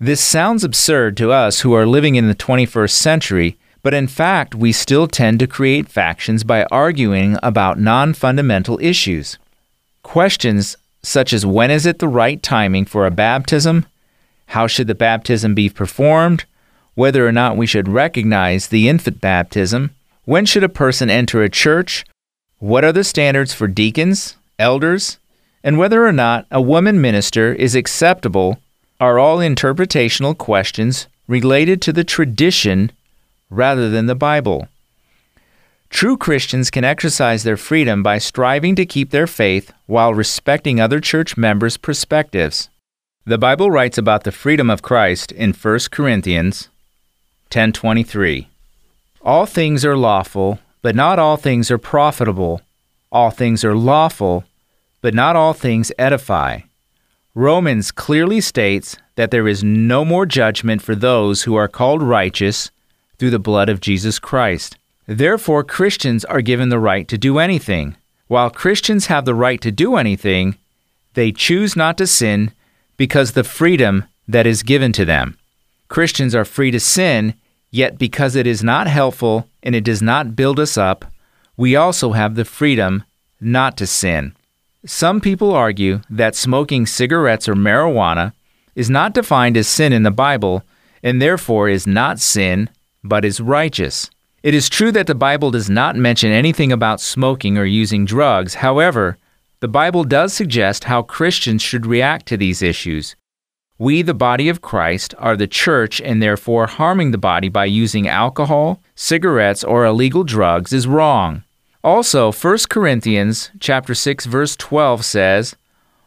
This 0.00 0.20
sounds 0.20 0.64
absurd 0.64 1.16
to 1.16 1.32
us 1.32 1.60
who 1.60 1.72
are 1.72 1.86
living 1.86 2.14
in 2.14 2.28
the 2.28 2.34
21st 2.34 2.90
century 2.90 3.58
but 3.82 3.94
in 3.94 4.06
fact, 4.06 4.54
we 4.54 4.72
still 4.72 5.06
tend 5.06 5.38
to 5.40 5.46
create 5.46 5.88
factions 5.88 6.44
by 6.44 6.64
arguing 6.64 7.38
about 7.42 7.78
non 7.78 8.12
fundamental 8.12 8.78
issues. 8.82 9.38
Questions 10.02 10.76
such 11.02 11.32
as 11.32 11.46
when 11.46 11.70
is 11.70 11.86
it 11.86 11.98
the 11.98 12.08
right 12.08 12.42
timing 12.42 12.84
for 12.84 13.06
a 13.06 13.10
baptism, 13.10 13.86
how 14.46 14.66
should 14.66 14.88
the 14.88 14.94
baptism 14.94 15.54
be 15.54 15.68
performed, 15.68 16.44
whether 16.94 17.26
or 17.26 17.32
not 17.32 17.56
we 17.56 17.66
should 17.66 17.88
recognize 17.88 18.66
the 18.66 18.88
infant 18.88 19.20
baptism, 19.20 19.94
when 20.28 20.44
should 20.44 20.62
a 20.62 20.68
person 20.68 21.08
enter 21.08 21.42
a 21.42 21.48
church, 21.48 22.04
what 22.58 22.84
are 22.84 22.92
the 22.92 23.02
standards 23.02 23.54
for 23.54 23.66
deacons, 23.66 24.36
elders, 24.58 25.18
and 25.64 25.78
whether 25.78 26.06
or 26.06 26.12
not 26.12 26.46
a 26.50 26.60
woman 26.60 27.00
minister 27.00 27.54
is 27.54 27.74
acceptable 27.74 28.58
are 29.00 29.18
all 29.18 29.38
interpretational 29.38 30.36
questions 30.36 31.08
related 31.28 31.80
to 31.80 31.94
the 31.94 32.04
tradition 32.04 32.92
rather 33.48 33.88
than 33.88 34.04
the 34.04 34.14
Bible. 34.14 34.68
True 35.88 36.18
Christians 36.18 36.70
can 36.70 36.84
exercise 36.84 37.42
their 37.42 37.56
freedom 37.56 38.02
by 38.02 38.18
striving 38.18 38.74
to 38.74 38.84
keep 38.84 39.08
their 39.08 39.26
faith 39.26 39.72
while 39.86 40.12
respecting 40.12 40.78
other 40.78 41.00
church 41.00 41.38
members' 41.38 41.78
perspectives. 41.78 42.68
The 43.24 43.38
Bible 43.38 43.70
writes 43.70 43.96
about 43.96 44.24
the 44.24 44.32
freedom 44.32 44.68
of 44.68 44.82
Christ 44.82 45.32
in 45.32 45.54
1 45.54 45.90
Corinthians 45.90 46.68
10:23. 47.48 48.48
All 49.22 49.46
things 49.46 49.84
are 49.84 49.96
lawful, 49.96 50.60
but 50.82 50.94
not 50.94 51.18
all 51.18 51.36
things 51.36 51.70
are 51.70 51.78
profitable. 51.78 52.62
All 53.10 53.30
things 53.30 53.64
are 53.64 53.74
lawful, 53.74 54.44
but 55.00 55.14
not 55.14 55.36
all 55.36 55.52
things 55.52 55.90
edify. 55.98 56.60
Romans 57.34 57.90
clearly 57.90 58.40
states 58.40 58.96
that 59.16 59.30
there 59.30 59.48
is 59.48 59.64
no 59.64 60.04
more 60.04 60.26
judgment 60.26 60.82
for 60.82 60.94
those 60.94 61.42
who 61.42 61.54
are 61.56 61.68
called 61.68 62.02
righteous 62.02 62.70
through 63.18 63.30
the 63.30 63.38
blood 63.38 63.68
of 63.68 63.80
Jesus 63.80 64.18
Christ. 64.18 64.76
Therefore, 65.06 65.64
Christians 65.64 66.24
are 66.26 66.42
given 66.42 66.68
the 66.68 66.78
right 66.78 67.08
to 67.08 67.18
do 67.18 67.38
anything. 67.38 67.96
While 68.26 68.50
Christians 68.50 69.06
have 69.06 69.24
the 69.24 69.34
right 69.34 69.60
to 69.62 69.72
do 69.72 69.96
anything, 69.96 70.58
they 71.14 71.32
choose 71.32 71.74
not 71.74 71.96
to 71.98 72.06
sin 72.06 72.52
because 72.96 73.32
the 73.32 73.44
freedom 73.44 74.04
that 74.28 74.46
is 74.46 74.62
given 74.62 74.92
to 74.92 75.04
them. 75.04 75.38
Christians 75.88 76.34
are 76.34 76.44
free 76.44 76.70
to 76.70 76.78
sin, 76.78 77.34
yet 77.70 77.98
because 77.98 78.36
it 78.36 78.46
is 78.46 78.62
not 78.62 78.86
helpful 78.86 79.48
and 79.62 79.74
it 79.74 79.84
does 79.84 80.02
not 80.02 80.36
build 80.36 80.58
us 80.58 80.76
up, 80.76 81.04
we 81.56 81.76
also 81.76 82.12
have 82.12 82.34
the 82.34 82.44
freedom 82.44 83.04
not 83.40 83.76
to 83.76 83.86
sin. 83.86 84.34
Some 84.86 85.20
people 85.20 85.52
argue 85.52 86.00
that 86.08 86.36
smoking 86.36 86.86
cigarettes 86.86 87.48
or 87.48 87.54
marijuana 87.54 88.32
is 88.74 88.88
not 88.88 89.12
defined 89.12 89.56
as 89.56 89.66
sin 89.66 89.92
in 89.92 90.04
the 90.04 90.10
Bible 90.10 90.62
and 91.02 91.20
therefore 91.20 91.68
is 91.68 91.86
not 91.86 92.20
sin, 92.20 92.70
but 93.02 93.24
is 93.24 93.40
righteous. 93.40 94.10
It 94.42 94.54
is 94.54 94.68
true 94.68 94.92
that 94.92 95.08
the 95.08 95.14
Bible 95.14 95.50
does 95.50 95.68
not 95.68 95.96
mention 95.96 96.30
anything 96.30 96.70
about 96.70 97.00
smoking 97.00 97.58
or 97.58 97.64
using 97.64 98.04
drugs. 98.04 98.54
However, 98.54 99.18
the 99.60 99.68
Bible 99.68 100.04
does 100.04 100.32
suggest 100.32 100.84
how 100.84 101.02
Christians 101.02 101.60
should 101.60 101.86
react 101.86 102.26
to 102.26 102.36
these 102.36 102.62
issues. 102.62 103.16
We, 103.80 104.02
the 104.02 104.12
body 104.12 104.48
of 104.48 104.60
Christ, 104.60 105.14
are 105.18 105.36
the 105.36 105.46
church, 105.46 106.00
and 106.00 106.20
therefore 106.20 106.66
harming 106.66 107.12
the 107.12 107.18
body 107.18 107.48
by 107.48 107.66
using 107.66 108.08
alcohol, 108.08 108.82
cigarettes, 108.96 109.62
or 109.62 109.84
illegal 109.84 110.24
drugs 110.24 110.72
is 110.72 110.88
wrong. 110.88 111.44
Also, 111.84 112.32
1 112.32 112.58
Corinthians 112.68 113.52
chapter 113.60 113.94
6 113.94 114.26
verse 114.26 114.56
12 114.56 115.04
says, 115.04 115.54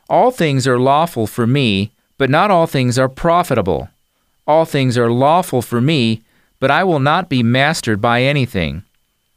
"All 0.09 0.32
things 0.32 0.67
are 0.67 0.78
lawful 0.78 1.28
for 1.28 1.47
me, 1.47 1.91
but 2.17 2.30
not 2.30 2.51
all 2.51 2.67
things 2.67 2.99
are 2.99 3.07
profitable. 3.07 3.89
All 4.45 4.65
things 4.65 4.97
are 4.97 5.09
lawful 5.09 5.61
for 5.61 5.80
me, 5.80 6.22
but 6.59 6.69
I 6.69 6.84
will 6.84 6.99
not 6.99 7.30
be 7.30 7.41
mastered 7.41 8.01
by 8.01 8.22
anything." 8.22 8.84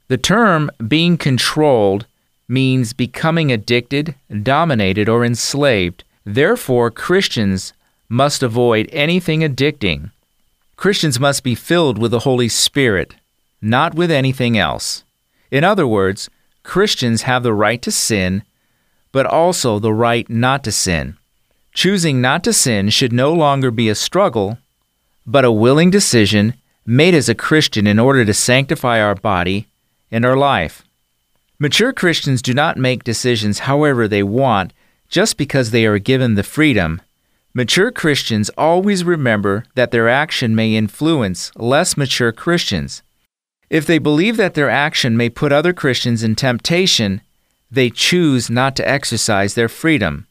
The 0.09 0.19
term 0.19 0.71
being 0.89 1.17
controlled 1.17 2.07
means 2.49 2.93
becoming 2.93 3.53
addicted, 3.53 4.17
dominated, 4.43 5.09
or 5.09 5.25
enslaved. 5.25 6.03
Therefore, 6.27 6.91
Christians 6.91 7.73
must 8.09 8.43
avoid 8.43 8.89
anything 8.93 9.41
addicting. 9.41 10.11
Christians 10.77 11.21
must 11.21 11.43
be 11.43 11.55
filled 11.55 11.99
with 11.99 12.11
the 12.11 12.21
Holy 12.21 12.49
Spirit, 12.49 13.15
not 13.63 13.95
with 13.95 14.11
anything 14.11 14.59
else. 14.59 15.05
In 15.51 15.65
other 15.65 15.87
words, 15.87 16.29
Christians 16.63 17.23
have 17.23 17.43
the 17.43 17.53
right 17.53 17.81
to 17.83 17.91
sin, 17.91 18.43
but 19.13 19.27
also 19.27 19.79
the 19.79 19.93
right 19.93 20.29
not 20.29 20.65
to 20.65 20.73
sin. 20.73 21.17
Choosing 21.73 22.21
not 22.21 22.45
to 22.45 22.53
sin 22.53 22.91
should 22.91 23.13
no 23.13 23.33
longer 23.33 23.71
be 23.71 23.89
a 23.89 23.95
struggle, 23.95 24.59
but 25.27 25.45
a 25.45 25.53
willing 25.53 25.91
decision 25.91 26.55
made 26.87 27.15
as 27.15 27.29
a 27.29 27.35
Christian 27.35 27.87
in 27.87 27.99
order 27.99 28.25
to 28.25 28.35
sanctify 28.35 29.01
our 29.01 29.15
body 29.15 29.69
and 30.11 30.25
our 30.25 30.37
life. 30.37 30.85
Mature 31.59 31.93
Christians 31.93 32.43
do 32.43 32.53
not 32.53 32.77
make 32.77 33.05
decisions 33.05 33.61
however 33.61 34.07
they 34.07 34.23
want 34.23 34.73
just 35.09 35.37
because 35.37 35.71
they 35.71 35.87
are 35.87 35.99
given 35.99 36.35
the 36.35 36.43
freedom 36.43 37.01
Mature 37.57 37.93
Christians 37.93 38.51
always 38.59 39.05
remember 39.05 39.63
that 39.77 39.93
their 39.93 40.09
action 40.09 40.57
may 40.57 40.75
influence 40.75 41.53
less 41.55 41.97
mature 41.97 42.33
Christians. 42.33 43.05
If 43.71 43.87
they 43.87 43.99
believe 43.99 44.37
that 44.39 44.55
their 44.55 44.69
action 44.69 45.17
may 45.17 45.29
put 45.31 45.53
other 45.53 45.73
Christians 45.73 46.25
in 46.25 46.35
temptation, 46.35 47.21
they 47.71 47.91
choose 47.91 48.51
not 48.51 48.75
to 48.75 48.89
exercise 48.89 49.55
their 49.55 49.69
freedom. 49.69 50.27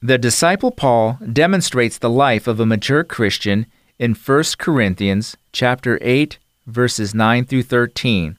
The 0.00 0.16
disciple 0.16 0.70
Paul 0.70 1.18
demonstrates 1.30 1.98
the 1.98 2.08
life 2.08 2.46
of 2.46 2.58
a 2.58 2.64
mature 2.64 3.04
Christian 3.04 3.66
in 3.98 4.14
1 4.14 4.44
Corinthians 4.56 5.36
chapter 5.52 5.98
8 6.00 6.38
verses 6.66 7.14
9 7.14 7.44
through 7.44 7.64
13. 7.64 8.38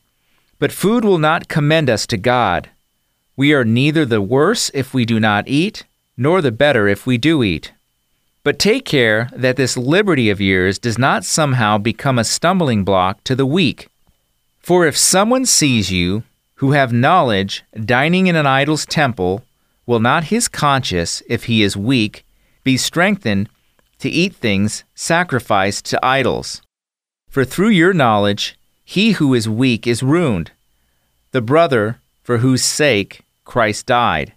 But 0.57 0.71
food 0.71 1.05
will 1.05 1.19
not 1.19 1.49
commend 1.49 1.87
us 1.87 2.07
to 2.07 2.17
God. 2.17 2.71
We 3.35 3.53
are 3.53 3.63
neither 3.63 4.05
the 4.05 4.23
worse 4.23 4.71
if 4.73 4.91
we 4.91 5.05
do 5.05 5.19
not 5.19 5.47
eat, 5.47 5.85
nor 6.17 6.41
the 6.41 6.51
better 6.51 6.87
if 6.87 7.05
we 7.05 7.19
do 7.19 7.43
eat. 7.43 7.73
But 8.47 8.59
take 8.59 8.85
care 8.85 9.29
that 9.35 9.57
this 9.57 9.75
liberty 9.75 10.29
of 10.29 10.39
yours 10.39 10.79
does 10.79 10.97
not 10.97 11.25
somehow 11.25 11.77
become 11.77 12.17
a 12.17 12.23
stumbling 12.23 12.85
block 12.85 13.21
to 13.25 13.35
the 13.35 13.45
weak. 13.45 13.89
For 14.59 14.87
if 14.87 14.95
someone 14.95 15.45
sees 15.45 15.91
you, 15.91 16.23
who 16.55 16.71
have 16.71 16.93
knowledge, 16.93 17.65
dining 17.75 18.27
in 18.27 18.37
an 18.37 18.47
idol's 18.47 18.85
temple, 18.85 19.43
will 19.85 19.99
not 19.99 20.31
his 20.31 20.47
conscience, 20.47 21.21
if 21.27 21.43
he 21.51 21.61
is 21.61 21.75
weak, 21.75 22.25
be 22.63 22.77
strengthened 22.77 23.49
to 23.99 24.07
eat 24.07 24.33
things 24.33 24.85
sacrificed 24.95 25.83
to 25.87 25.99
idols? 26.01 26.61
For 27.29 27.43
through 27.43 27.71
your 27.71 27.91
knowledge, 27.91 28.57
he 28.85 29.11
who 29.11 29.33
is 29.33 29.49
weak 29.49 29.85
is 29.85 30.01
ruined, 30.01 30.51
the 31.31 31.41
brother 31.41 31.99
for 32.23 32.37
whose 32.37 32.63
sake 32.63 33.25
Christ 33.43 33.87
died. 33.87 34.31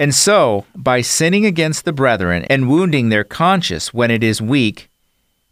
And 0.00 0.14
so, 0.14 0.64
by 0.74 1.02
sinning 1.02 1.44
against 1.44 1.84
the 1.84 1.92
brethren 1.92 2.46
and 2.48 2.70
wounding 2.70 3.10
their 3.10 3.22
conscience 3.22 3.92
when 3.92 4.10
it 4.10 4.24
is 4.24 4.40
weak, 4.40 4.88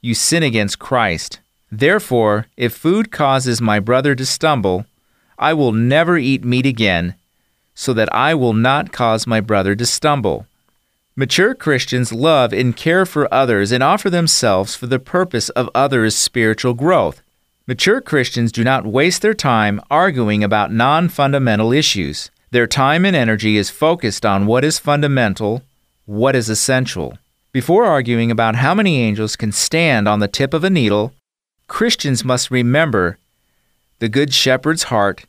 you 0.01 0.15
sin 0.15 0.43
against 0.43 0.79
Christ. 0.79 1.41
Therefore, 1.71 2.47
if 2.57 2.73
food 2.73 3.13
causes 3.13 3.61
my 3.61 3.79
brother 3.79 4.15
to 4.15 4.25
stumble, 4.25 4.87
I 5.39 5.53
will 5.53 5.73
never 5.73 6.17
eat 6.17 6.47
meat 6.47 6.65
again, 6.65 7.15
so 7.75 7.93
that 7.93 8.11
I 8.11 8.35
will 8.35 8.55
not 8.55 8.91
cause 8.91 9.27
my 9.27 9.43
brother 9.43 9.77
to 9.77 9.85
stumble. 9.85 10.47
Mature 11.15 11.55
Christians 11.55 12.11
love 12.11 12.55
and 12.55 12.75
care 12.75 13.05
for 13.05 13.33
others 13.33 13.71
and 13.71 13.83
offer 13.83 14.09
themselves 14.09 14.75
for 14.75 14.87
the 14.87 14.99
purpose 14.99 15.51
of 15.51 15.69
others' 15.75 16.17
spiritual 16.17 16.73
growth. 16.73 17.21
Mature 17.67 18.01
Christians 18.01 18.51
do 18.51 18.65
not 18.65 18.87
waste 18.87 19.21
their 19.21 19.35
time 19.35 19.79
arguing 19.91 20.43
about 20.43 20.73
non 20.73 21.11
fundamental 21.11 21.71
issues. 21.71 22.31
Their 22.51 22.67
time 22.67 23.05
and 23.05 23.15
energy 23.15 23.57
is 23.57 23.69
focused 23.69 24.25
on 24.25 24.47
what 24.47 24.65
is 24.65 24.79
fundamental, 24.79 25.63
what 26.07 26.35
is 26.35 26.49
essential. 26.49 27.19
Before 27.53 27.85
arguing 27.85 28.31
about 28.31 28.57
how 28.57 28.75
many 28.75 29.01
angels 29.03 29.37
can 29.37 29.53
stand 29.53 30.09
on 30.09 30.21
the 30.21 30.29
tip 30.29 30.55
of 30.55 30.65
a 30.65 30.71
needle, 30.71 31.13
Christians 31.67 32.25
must 32.25 32.51
remember 32.51 33.19
the 33.99 34.09
Good 34.09 34.33
Shepherd's 34.33 34.85
heart 34.85 35.27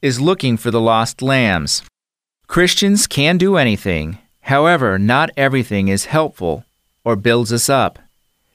is 0.00 0.20
looking 0.20 0.56
for 0.56 0.70
the 0.70 0.80
lost 0.80 1.22
lambs. 1.22 1.82
Christians 2.46 3.06
can 3.06 3.38
do 3.38 3.56
anything, 3.56 4.18
however, 4.42 4.98
not 4.98 5.30
everything 5.36 5.88
is 5.88 6.04
helpful 6.04 6.64
or 7.04 7.16
builds 7.16 7.52
us 7.52 7.68
up. 7.68 7.98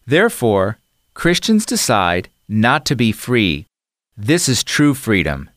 Therefore, 0.06 0.78
Christians 1.14 1.66
decide 1.66 2.30
not 2.48 2.86
to 2.86 2.96
be 2.96 3.12
free. 3.12 3.66
This 4.16 4.48
is 4.48 4.64
true 4.64 4.94
freedom. 4.94 5.50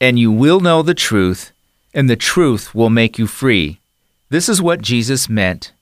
And 0.00 0.18
you 0.18 0.30
will 0.30 0.60
know 0.60 0.82
the 0.82 0.94
truth, 0.94 1.52
and 1.94 2.08
the 2.08 2.16
truth 2.16 2.74
will 2.74 2.90
make 2.90 3.18
you 3.18 3.26
free. 3.26 3.80
This 4.28 4.48
is 4.48 4.62
what 4.62 4.80
Jesus 4.80 5.28
meant 5.28 5.72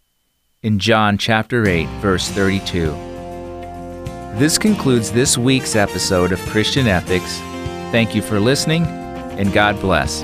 in 0.62 0.78
John 0.78 1.16
chapter 1.18 1.66
8, 1.66 1.86
verse 2.00 2.28
32. 2.28 2.90
This 4.38 4.58
concludes 4.58 5.10
this 5.12 5.38
week's 5.38 5.76
episode 5.76 6.32
of 6.32 6.40
Christian 6.46 6.86
Ethics. 6.86 7.38
Thank 7.90 8.14
you 8.14 8.22
for 8.22 8.40
listening, 8.40 8.84
and 8.84 9.52
God 9.52 9.80
bless. 9.80 10.22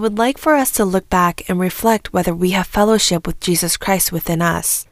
Would 0.00 0.18
like 0.18 0.38
for 0.38 0.54
us 0.54 0.70
to 0.72 0.84
look 0.84 1.08
back 1.10 1.48
and 1.48 1.60
reflect 1.60 2.12
whether 2.12 2.34
we 2.34 2.50
have 2.50 2.66
fellowship 2.66 3.26
with 3.26 3.38
Jesus 3.38 3.76
Christ 3.76 4.10
within 4.10 4.40
us, 4.40 4.86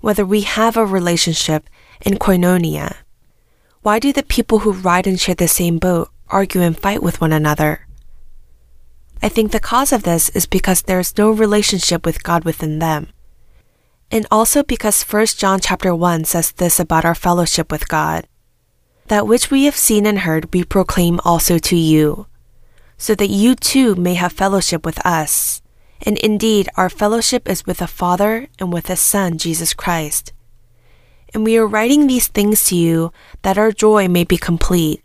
whether 0.00 0.24
we 0.24 0.42
have 0.42 0.76
a 0.76 0.84
relationship 0.84 1.68
in 2.02 2.14
koinonia. 2.14 2.96
Why 3.82 3.98
do 3.98 4.12
the 4.12 4.22
people 4.22 4.60
who 4.60 4.72
ride 4.72 5.06
and 5.06 5.18
share 5.18 5.34
the 5.34 5.48
same 5.48 5.78
boat 5.78 6.10
argue 6.28 6.60
and 6.60 6.78
fight 6.78 7.02
with 7.02 7.20
one 7.20 7.32
another? 7.32 7.86
I 9.22 9.28
think 9.28 9.52
the 9.52 9.60
cause 9.60 9.92
of 9.92 10.02
this 10.02 10.28
is 10.30 10.46
because 10.46 10.82
there 10.82 11.00
is 11.00 11.16
no 11.16 11.30
relationship 11.30 12.06
with 12.06 12.22
God 12.22 12.44
within 12.44 12.78
them. 12.78 13.08
And 14.10 14.26
also 14.30 14.62
because 14.62 15.02
1 15.02 15.26
John 15.38 15.60
chapter 15.60 15.94
1 15.94 16.24
says 16.24 16.52
this 16.52 16.78
about 16.78 17.04
our 17.04 17.14
fellowship 17.14 17.72
with 17.72 17.88
God. 17.88 18.26
That 19.08 19.26
which 19.26 19.50
we 19.50 19.64
have 19.64 19.76
seen 19.76 20.06
and 20.06 20.20
heard 20.20 20.52
we 20.52 20.64
proclaim 20.64 21.20
also 21.24 21.58
to 21.58 21.76
you, 21.76 22.26
so 23.00 23.14
that 23.14 23.30
you 23.30 23.54
too 23.54 23.94
may 23.94 24.12
have 24.12 24.30
fellowship 24.30 24.84
with 24.84 25.04
us. 25.06 25.62
And 26.02 26.18
indeed, 26.18 26.68
our 26.76 26.90
fellowship 26.90 27.48
is 27.48 27.64
with 27.64 27.78
the 27.78 27.86
Father 27.86 28.48
and 28.58 28.70
with 28.70 28.88
His 28.88 29.00
Son, 29.00 29.38
Jesus 29.38 29.72
Christ. 29.72 30.34
And 31.32 31.42
we 31.42 31.56
are 31.56 31.66
writing 31.66 32.06
these 32.06 32.28
things 32.28 32.62
to 32.66 32.76
you 32.76 33.10
that 33.40 33.56
our 33.56 33.72
joy 33.72 34.06
may 34.06 34.24
be 34.24 34.36
complete. 34.36 35.02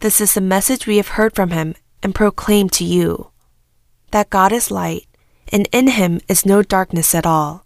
This 0.00 0.20
is 0.20 0.34
the 0.34 0.42
message 0.42 0.86
we 0.86 0.98
have 0.98 1.16
heard 1.16 1.34
from 1.34 1.50
Him 1.50 1.74
and 2.02 2.14
proclaimed 2.14 2.72
to 2.72 2.84
you 2.84 3.30
that 4.10 4.30
God 4.30 4.52
is 4.52 4.70
light, 4.70 5.06
and 5.50 5.68
in 5.72 5.88
Him 5.88 6.20
is 6.28 6.44
no 6.44 6.62
darkness 6.62 7.14
at 7.14 7.26
all. 7.26 7.64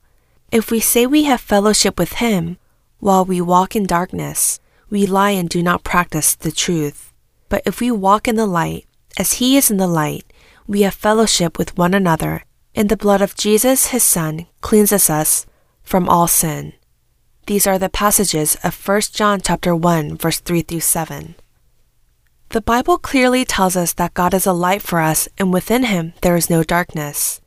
If 0.52 0.70
we 0.70 0.78
say 0.78 1.06
we 1.06 1.24
have 1.24 1.40
fellowship 1.40 1.98
with 1.98 2.14
Him, 2.14 2.56
while 3.00 3.24
we 3.24 3.40
walk 3.40 3.74
in 3.74 3.86
darkness, 3.86 4.60
we 4.90 5.06
lie 5.06 5.30
and 5.30 5.48
do 5.48 5.62
not 5.62 5.82
practice 5.82 6.36
the 6.36 6.52
truth. 6.52 7.12
But 7.48 7.62
if 7.66 7.80
we 7.80 7.90
walk 7.90 8.28
in 8.28 8.36
the 8.36 8.46
light, 8.46 8.86
as 9.18 9.34
He 9.34 9.56
is 9.56 9.70
in 9.70 9.76
the 9.76 9.86
light, 9.86 10.24
we 10.66 10.82
have 10.82 10.94
fellowship 10.94 11.58
with 11.58 11.76
one 11.76 11.94
another, 11.94 12.44
and 12.74 12.88
the 12.88 12.96
blood 12.96 13.20
of 13.20 13.36
Jesus, 13.36 13.88
His 13.88 14.02
Son, 14.02 14.46
cleanses 14.60 15.10
us 15.10 15.46
from 15.82 16.08
all 16.08 16.26
sin. 16.26 16.74
These 17.46 17.66
are 17.66 17.78
the 17.78 17.88
passages 17.88 18.56
of 18.62 18.76
1 18.86 19.00
John 19.12 19.40
chapter 19.40 19.74
1 19.74 20.16
verse 20.16 20.38
3 20.38 20.62
through 20.62 20.80
7. 20.80 21.34
The 22.50 22.60
Bible 22.60 22.98
clearly 22.98 23.44
tells 23.44 23.76
us 23.76 23.94
that 23.94 24.14
God 24.14 24.32
is 24.32 24.46
a 24.46 24.52
light 24.52 24.82
for 24.82 25.00
us 25.00 25.28
and 25.38 25.52
within 25.52 25.84
him 25.84 26.12
there 26.20 26.36
is 26.36 26.48
no 26.48 26.62
darkness. 26.62 27.40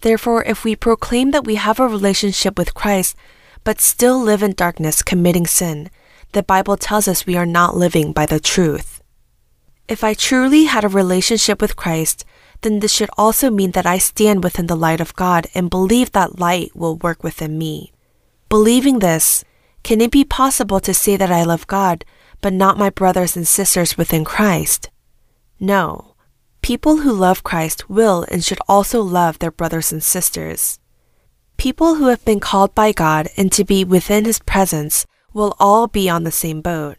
Therefore, 0.00 0.42
if 0.44 0.64
we 0.64 0.74
proclaim 0.74 1.30
that 1.30 1.44
we 1.44 1.54
have 1.54 1.78
a 1.78 1.86
relationship 1.86 2.58
with 2.58 2.74
Christ 2.74 3.14
but 3.62 3.80
still 3.80 4.18
live 4.18 4.42
in 4.42 4.54
darkness 4.54 5.02
committing 5.02 5.46
sin, 5.46 5.90
the 6.32 6.42
Bible 6.42 6.76
tells 6.76 7.06
us 7.06 7.26
we 7.26 7.36
are 7.36 7.46
not 7.46 7.76
living 7.76 8.12
by 8.12 8.26
the 8.26 8.40
truth. 8.40 9.01
If 9.92 10.02
I 10.02 10.14
truly 10.14 10.64
had 10.64 10.84
a 10.84 10.88
relationship 10.88 11.60
with 11.60 11.76
Christ, 11.76 12.24
then 12.62 12.80
this 12.80 12.94
should 12.94 13.10
also 13.18 13.50
mean 13.50 13.72
that 13.72 13.84
I 13.84 13.98
stand 13.98 14.42
within 14.42 14.66
the 14.66 14.74
light 14.74 15.02
of 15.02 15.14
God 15.16 15.48
and 15.54 15.68
believe 15.68 16.12
that 16.12 16.38
light 16.38 16.74
will 16.74 16.96
work 16.96 17.22
within 17.22 17.58
me. 17.58 17.92
Believing 18.48 19.00
this, 19.00 19.44
can 19.82 20.00
it 20.00 20.10
be 20.10 20.24
possible 20.24 20.80
to 20.80 20.94
say 20.94 21.18
that 21.18 21.30
I 21.30 21.44
love 21.44 21.66
God, 21.66 22.06
but 22.40 22.54
not 22.54 22.78
my 22.78 22.88
brothers 22.88 23.36
and 23.36 23.46
sisters 23.46 23.98
within 23.98 24.24
Christ? 24.24 24.88
No. 25.60 26.14
People 26.62 27.02
who 27.04 27.12
love 27.12 27.44
Christ 27.44 27.90
will 27.90 28.24
and 28.30 28.42
should 28.42 28.60
also 28.66 29.02
love 29.02 29.40
their 29.40 29.52
brothers 29.52 29.92
and 29.92 30.02
sisters. 30.02 30.78
People 31.58 31.96
who 31.96 32.06
have 32.06 32.24
been 32.24 32.40
called 32.40 32.74
by 32.74 32.92
God 32.92 33.28
and 33.36 33.52
to 33.52 33.62
be 33.62 33.84
within 33.84 34.24
His 34.24 34.38
presence 34.38 35.04
will 35.34 35.54
all 35.60 35.86
be 35.86 36.08
on 36.08 36.24
the 36.24 36.32
same 36.32 36.62
boat. 36.62 36.96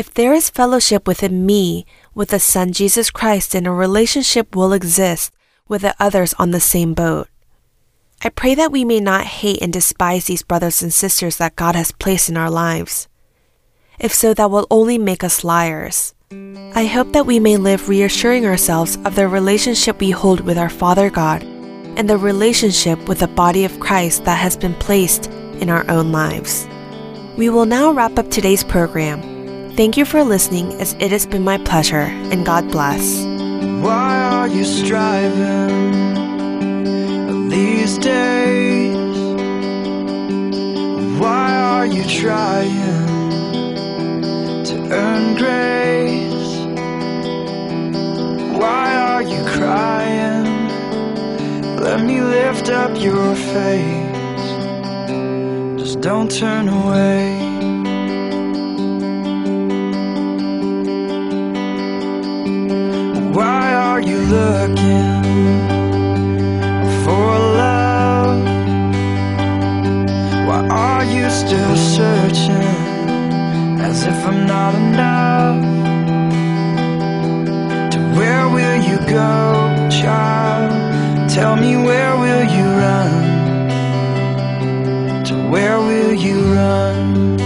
If 0.00 0.14
there 0.14 0.32
is 0.32 0.48
fellowship 0.48 1.06
within 1.06 1.44
me 1.44 1.84
with 2.14 2.30
the 2.30 2.40
Son 2.40 2.72
Jesus 2.72 3.10
Christ, 3.10 3.52
then 3.52 3.66
a 3.66 3.70
relationship 3.70 4.56
will 4.56 4.72
exist 4.72 5.30
with 5.68 5.82
the 5.82 5.94
others 6.00 6.32
on 6.38 6.52
the 6.52 6.58
same 6.58 6.94
boat. 6.94 7.28
I 8.24 8.30
pray 8.30 8.54
that 8.54 8.72
we 8.72 8.82
may 8.82 8.98
not 8.98 9.26
hate 9.26 9.60
and 9.60 9.70
despise 9.70 10.24
these 10.24 10.42
brothers 10.42 10.80
and 10.80 10.90
sisters 10.90 11.36
that 11.36 11.54
God 11.54 11.74
has 11.74 11.92
placed 11.92 12.30
in 12.30 12.38
our 12.38 12.48
lives. 12.48 13.08
If 13.98 14.14
so, 14.14 14.32
that 14.32 14.50
will 14.50 14.66
only 14.70 14.96
make 14.96 15.22
us 15.22 15.44
liars. 15.44 16.14
I 16.74 16.86
hope 16.86 17.12
that 17.12 17.26
we 17.26 17.38
may 17.38 17.58
live 17.58 17.90
reassuring 17.90 18.46
ourselves 18.46 18.96
of 19.04 19.16
the 19.16 19.28
relationship 19.28 20.00
we 20.00 20.12
hold 20.12 20.40
with 20.40 20.56
our 20.56 20.70
Father 20.70 21.10
God 21.10 21.42
and 21.42 22.08
the 22.08 22.16
relationship 22.16 23.06
with 23.06 23.18
the 23.18 23.28
body 23.28 23.66
of 23.66 23.80
Christ 23.80 24.24
that 24.24 24.38
has 24.38 24.56
been 24.56 24.76
placed 24.76 25.26
in 25.60 25.68
our 25.68 25.84
own 25.90 26.10
lives. 26.10 26.66
We 27.36 27.50
will 27.50 27.66
now 27.66 27.92
wrap 27.92 28.18
up 28.18 28.30
today's 28.30 28.64
program. 28.64 29.39
Thank 29.76 29.96
you 29.96 30.04
for 30.04 30.22
listening, 30.22 30.72
as 30.80 30.94
it 31.00 31.10
has 31.10 31.26
been 31.26 31.44
my 31.44 31.58
pleasure, 31.58 32.08
and 32.32 32.44
God 32.44 32.70
bless. 32.70 33.24
Why 33.82 34.22
are 34.22 34.48
you 34.48 34.64
striving? 34.64 35.90
these 37.50 37.98
days? 37.98 38.94
Why 41.18 41.56
are 41.56 41.86
you 41.86 42.04
trying 42.04 43.06
to 44.64 44.76
earn 44.92 45.34
grace? 45.36 46.56
Why 48.56 48.94
are 48.94 49.22
you 49.22 49.42
crying? 49.56 50.46
Let 51.76 52.04
me 52.04 52.20
lift 52.20 52.70
up 52.70 52.92
your 53.00 53.34
face. 53.34 54.46
Just 55.80 56.00
don't 56.00 56.30
turn 56.30 56.68
away. 56.68 57.39
Looking? 64.30 65.20
for 67.04 67.32
love? 67.62 68.44
Why 70.46 70.60
are 70.70 71.04
you 71.04 71.30
still 71.30 71.76
searching 71.76 72.76
as 73.88 74.04
if 74.10 74.18
I'm 74.28 74.46
not 74.46 74.72
enough? 74.74 75.60
To 77.92 77.98
where 78.18 78.46
will 78.56 78.80
you 78.90 78.98
go, 79.20 79.32
child? 80.00 80.70
Tell 81.30 81.56
me 81.56 81.76
where 81.76 82.14
will 82.24 82.46
you 82.56 82.66
run? 82.84 83.12
To 85.28 85.34
where 85.52 85.78
will 85.78 86.14
you 86.26 86.38
run? 86.54 87.38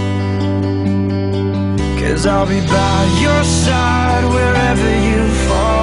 Cause 1.99 2.25
I'll 2.25 2.47
be 2.47 2.61
by 2.61 2.99
your 3.25 3.43
side 3.43 4.25
wherever 4.35 4.89
you 5.09 5.21
fall 5.47 5.75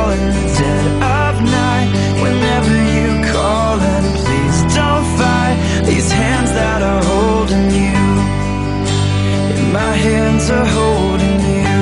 my 9.73 9.95
hands 9.95 10.51
are 10.51 10.67
holding 10.67 11.41
you. 11.41 11.73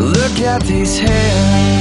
Look 0.00 0.40
at 0.40 0.62
these 0.62 0.98
hands 0.98 1.75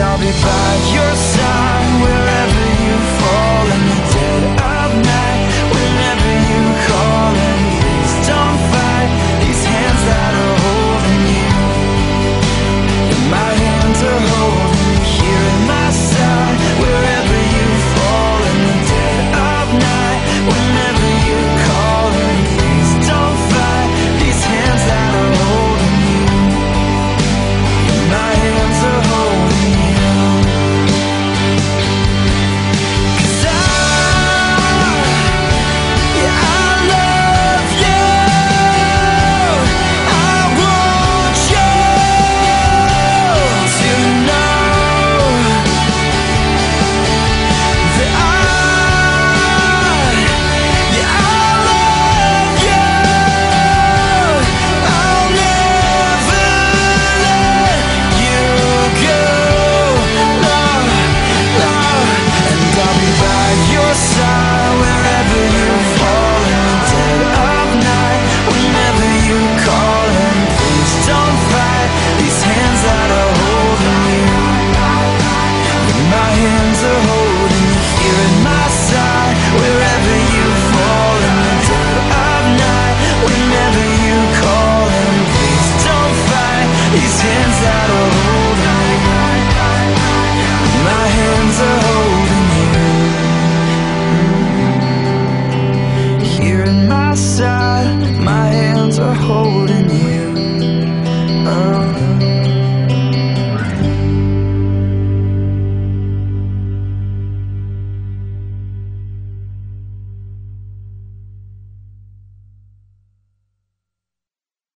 I'll 0.00 0.16
be 0.18 0.30
by 0.30 0.74
your 0.94 1.14
side 1.14 2.27